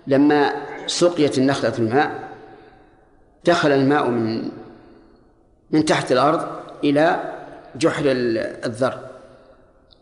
[0.07, 0.53] لما
[0.87, 2.29] سقيت النخلة الماء
[3.45, 4.51] دخل الماء من
[5.71, 6.47] من تحت الأرض
[6.83, 7.33] إلى
[7.75, 8.99] جحر الذر.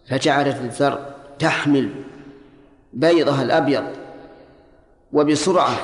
[0.10, 1.06] فجعلت الذر
[1.40, 1.90] تحمل
[2.94, 3.84] بيضها الأبيض
[5.14, 5.76] وبسرعة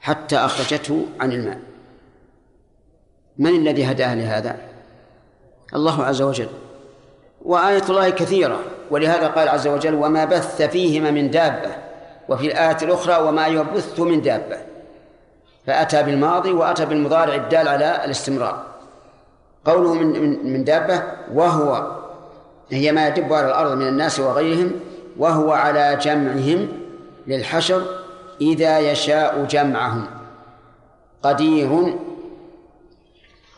[0.00, 1.71] حتى أخرجته عن الماء.
[3.38, 4.56] من الذي هداها لهذا؟
[5.74, 6.48] الله عز وجل.
[7.44, 8.58] وآية الله كثيرة
[8.90, 11.70] ولهذا قال عز وجل وما بث فيهما من دابة
[12.28, 14.56] وفي الآية الأخرى وما يبث من دابة
[15.66, 18.62] فأتى بالماضي وأتى بالمضارع الدال على الاستمرار.
[19.64, 21.02] قوله من من من دابة
[21.34, 21.96] وهو
[22.70, 24.72] هي ما يدب على الأرض من الناس وغيرهم
[25.18, 26.68] وهو على جمعهم
[27.26, 27.82] للحشر
[28.40, 30.06] إذا يشاء جمعهم.
[31.22, 31.94] قدير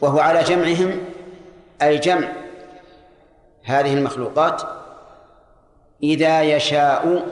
[0.04, 1.00] وهو على جمعهم
[1.82, 2.28] أي جمع
[3.64, 4.62] هذه المخلوقات
[6.02, 7.26] إذا يشاء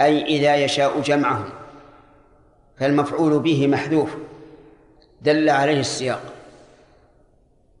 [0.00, 1.50] أي إذا يشاء جمعهم
[2.78, 4.16] فالمفعول به محذوف
[5.22, 6.20] دل عليه السياق.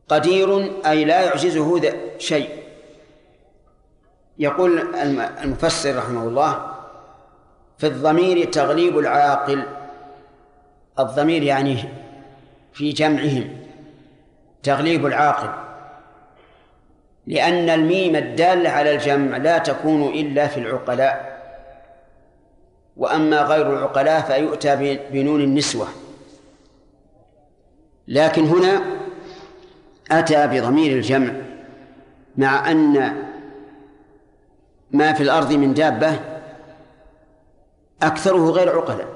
[0.08, 2.48] قدير أي لا يعجزه شيء.
[4.38, 4.94] يقول
[5.42, 6.66] المفسر رحمه الله
[7.78, 9.62] في الضمير تغليب العاقل
[10.98, 11.84] الضمير يعني
[12.72, 13.48] في جمعهم
[14.62, 15.70] تغليب العاقل
[17.26, 21.30] لأن الميم الدالة على الجمع لا تكون إلا في العقلاء
[22.96, 25.86] وأما غير العقلاء فيؤتى بنون النسوة.
[28.08, 28.82] لكن هنا
[30.10, 31.32] أتى بضمير الجمع
[32.36, 33.16] مع أن
[34.90, 36.20] ما في الأرض من دابة
[38.02, 39.08] أكثره غير عقلاء.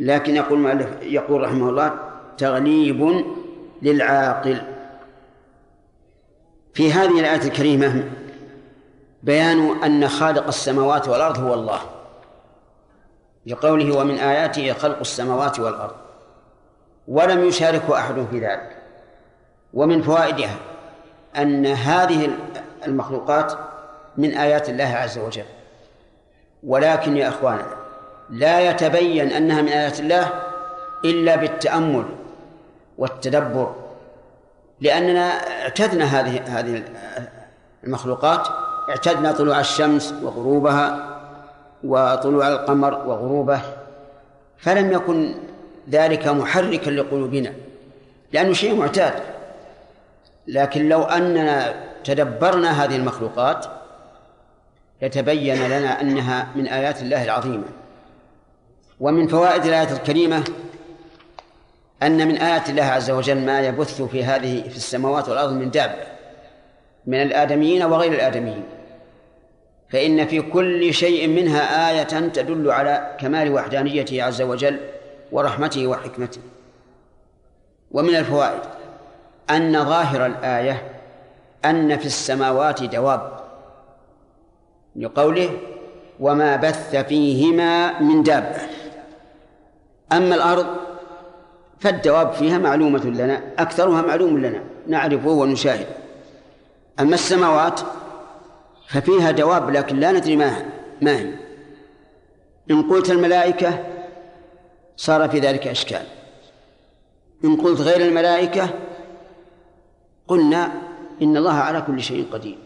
[0.00, 3.24] لكن يقول يقول رحمه الله تغليب
[3.82, 4.62] للعاقل.
[6.74, 8.04] في هذه الآية الكريمة
[9.22, 11.80] بيان أن خالق السماوات والأرض هو الله.
[13.46, 15.94] لقوله ومن آياته خلق السماوات والأرض.
[17.08, 18.76] ولم يشاركه أحد في ذلك.
[19.74, 20.56] ومن فوائدها
[21.36, 22.30] أن هذه
[22.86, 23.52] المخلوقات
[24.16, 25.44] من آيات الله عز وجل.
[26.62, 27.66] ولكن يا أخوانا
[28.30, 30.42] لا يتبين أنها من آيات الله
[31.04, 32.04] إلا بالتأمل.
[32.98, 33.74] والتدبر
[34.80, 35.30] لأننا
[35.62, 36.82] اعتدنا هذه هذه
[37.84, 38.48] المخلوقات
[38.88, 41.14] اعتدنا طلوع الشمس وغروبها
[41.84, 43.60] وطلوع القمر وغروبه
[44.58, 45.34] فلم يكن
[45.90, 47.52] ذلك محركا لقلوبنا
[48.32, 49.12] لأنه شيء معتاد.
[50.46, 51.74] لكن لو أننا
[52.04, 53.66] تدبرنا هذه المخلوقات
[55.02, 57.64] لتبين لنا أنها من آيات الله العظيمة.
[59.00, 60.44] ومن فوائد الآية الكريمة
[62.04, 66.04] أن من آيات الله عز وجل ما يبث في هذه في السماوات والأرض من دابة
[67.06, 68.64] من الآدميين وغير الآدميين.
[69.88, 74.80] فإن في كل شيء منها آية تدل على كمال وحدانيته عز وجل
[75.32, 76.40] ورحمته وحكمته.
[77.90, 78.60] ومن الفوائد
[79.50, 80.92] أن ظاهر الآية
[81.64, 83.40] أن في السماوات دواب.
[84.96, 85.50] لقوله
[86.20, 88.60] وما بث فيهما من دابة.
[90.12, 90.83] أما الأرض
[91.80, 95.86] فالدواب فيها معلومة لنا أكثرها معلوم لنا نعرفه ونشاهد.
[97.00, 97.80] أما السماوات
[98.88, 100.52] ففيها دواب لكن لا ندري ما
[101.00, 101.30] ما هي.
[102.70, 103.84] إن قلت الملائكة
[104.96, 106.02] صار في ذلك إشكال.
[107.44, 108.68] إن قلت غير الملائكة
[110.28, 110.72] قلنا
[111.22, 112.58] إن الله على كل شيء قدير.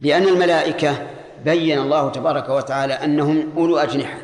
[0.00, 1.06] لأن الملائكة
[1.44, 4.18] بين الله تبارك وتعالى أنهم أولو أجنحة.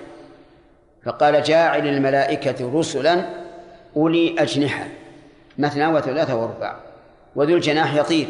[1.04, 3.41] فقال جاعل الملائكة رسلا
[3.96, 4.86] أولي أجنحة
[5.58, 6.76] مثنى وثلاثة ورباع
[7.36, 8.28] وذو الجناح يطير.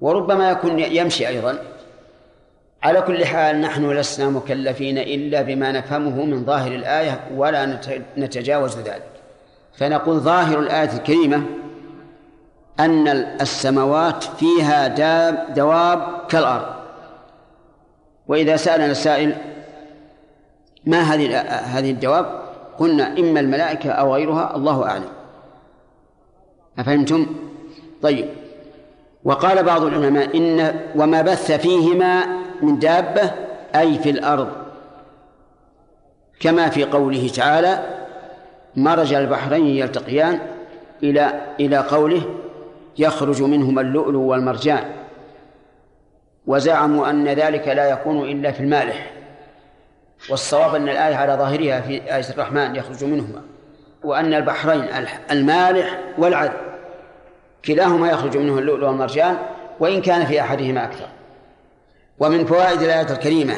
[0.00, 1.58] وربما يكون يمشي أيضا.
[2.82, 7.80] على كل حال نحن لسنا مكلفين إلا بما نفهمه من ظاهر الآية ولا
[8.16, 9.10] نتجاوز ذلك.
[9.74, 11.42] فنقول ظاهر الآية الكريمة
[12.80, 13.08] أن
[13.40, 14.88] السماوات فيها
[15.54, 16.76] دواب كالأرض.
[18.28, 19.34] وإذا سألنا السائل
[20.84, 22.45] ما هذه هذه الدواب؟
[22.78, 25.08] قلنا إما الملائكة أو غيرها الله أعلم.
[26.78, 27.26] أفهمتم؟
[28.02, 28.28] طيب.
[29.24, 32.26] وقال بعض العلماء إن وما بث فيهما
[32.62, 33.30] من دابة
[33.74, 34.48] أي في الأرض.
[36.40, 37.86] كما في قوله تعالى
[38.76, 40.38] مرج البحرين يلتقيان
[41.02, 42.22] إلى إلى قوله
[42.98, 44.84] يخرج منهما اللؤلؤ والمرجان.
[46.46, 49.15] وزعموا أن ذلك لا يكون إلا في المالح.
[50.30, 53.42] والصواب أن الآية على ظاهرها في آية الرحمن يخرج منهما
[54.04, 54.88] وأن البحرين
[55.30, 56.52] المالح والعذب
[57.64, 59.38] كلاهما يخرج منه اللؤلؤ والمرجان
[59.80, 61.08] وإن كان في أحدهما أكثر.
[62.18, 63.56] ومن فوائد الآية الكريمة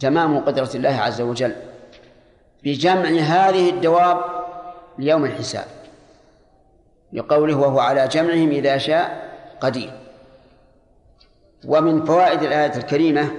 [0.00, 1.52] تمام قدرة الله عز وجل
[2.64, 4.20] بجمع هذه الدواب
[4.98, 5.64] ليوم الحساب
[7.12, 9.30] لقوله وهو على جمعهم إذا شاء
[9.60, 9.90] قدير.
[11.64, 13.30] ومن فوائد الآية الكريمة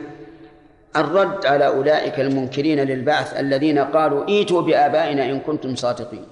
[0.98, 6.26] الرد على أولئك المنكرين للبعث الذين قالوا ايتوا بآبائنا إن كنتم صادقين.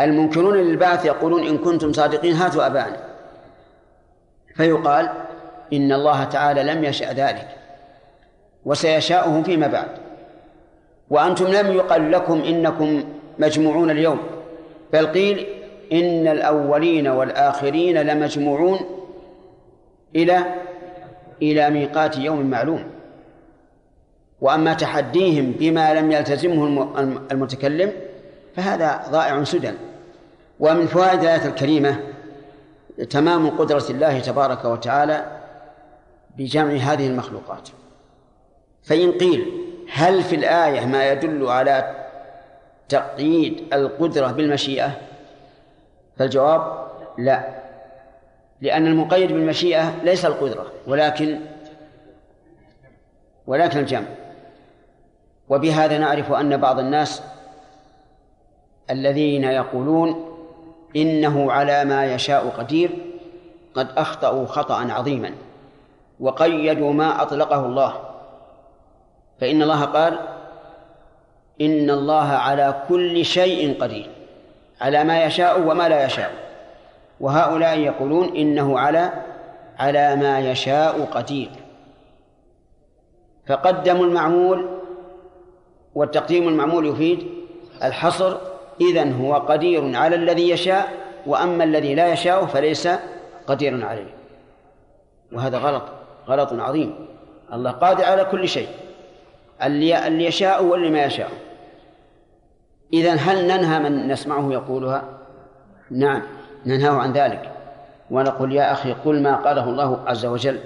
[0.00, 2.96] المنكرون للبعث يقولون إن كنتم صادقين هاتوا أبانا
[4.54, 5.08] فيقال
[5.72, 7.48] إن الله تعالى لم يشأ ذلك
[8.64, 9.88] وسيشاؤه فيما بعد.
[11.10, 13.04] وأنتم لم يقل لكم إنكم
[13.38, 14.18] مجموعون اليوم.
[14.92, 15.46] بل قيل
[15.92, 18.78] إن الأولين والآخرين لمجموعون
[20.16, 20.44] إلى
[21.42, 22.84] إلى ميقات يوم معلوم.
[24.44, 26.88] وأما تحديهم بما لم يلتزمه
[27.32, 27.92] المتكلم
[28.56, 29.72] فهذا ضائع سدى.
[30.60, 32.00] ومن فوائد الآية الكريمة
[33.10, 35.24] تمام قدرة الله تبارك وتعالى
[36.38, 37.68] بجمع هذه المخلوقات.
[38.82, 39.52] فإن قيل
[39.92, 42.06] هل في الآية ما يدل على
[42.88, 44.90] تقييد القدرة بالمشيئة؟
[46.16, 46.88] فالجواب
[47.18, 47.48] لا.
[48.60, 51.40] لأن المقيد بالمشيئة ليس القدرة ولكن
[53.46, 54.23] ولكن الجمع.
[55.48, 57.22] وبهذا نعرف أن بعض الناس
[58.90, 60.36] الذين يقولون
[60.96, 62.90] إنه على ما يشاء قدير
[63.74, 65.30] قد أخطأوا خطأ عظيما
[66.20, 67.94] وقيدوا ما أطلقه الله.
[69.40, 70.18] فإن الله قال
[71.60, 74.10] إن الله على كل شيء قدير
[74.80, 76.30] على ما يشاء وما لا يشاء.
[77.20, 79.12] وهؤلاء يقولون إنه على
[79.78, 81.50] على ما يشاء قدير.
[83.46, 84.73] فقدموا المعمول
[85.94, 87.26] والتقديم المعمول يفيد
[87.82, 88.36] الحصر
[88.80, 90.92] إذن هو قدير على الذي يشاء
[91.26, 92.88] وأما الذي لا يشاء فليس
[93.46, 94.14] قدير عليه.
[95.32, 95.82] وهذا غلط
[96.28, 96.94] غلط عظيم.
[97.52, 98.68] الله قادر على كل شيء
[99.62, 101.30] اللي يشاء واللي ما يشاء.
[102.92, 105.04] إذا هل ننهى من نسمعه يقولها؟
[105.90, 106.22] نعم
[106.66, 107.50] ننهاه عن ذلك.
[108.10, 110.58] ونقول يا أخي قل ما قاله الله عز وجل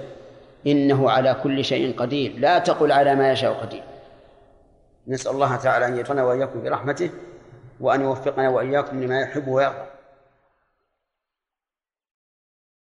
[0.67, 3.83] إنه على كل شيء قدير لا تقل على ما يشاء قدير.
[5.09, 7.09] نسأل الله تعالى أن يجعلنا وإياكم برحمته
[7.79, 9.98] وأن يوفقنا وإياكم لما يحب ويرضى.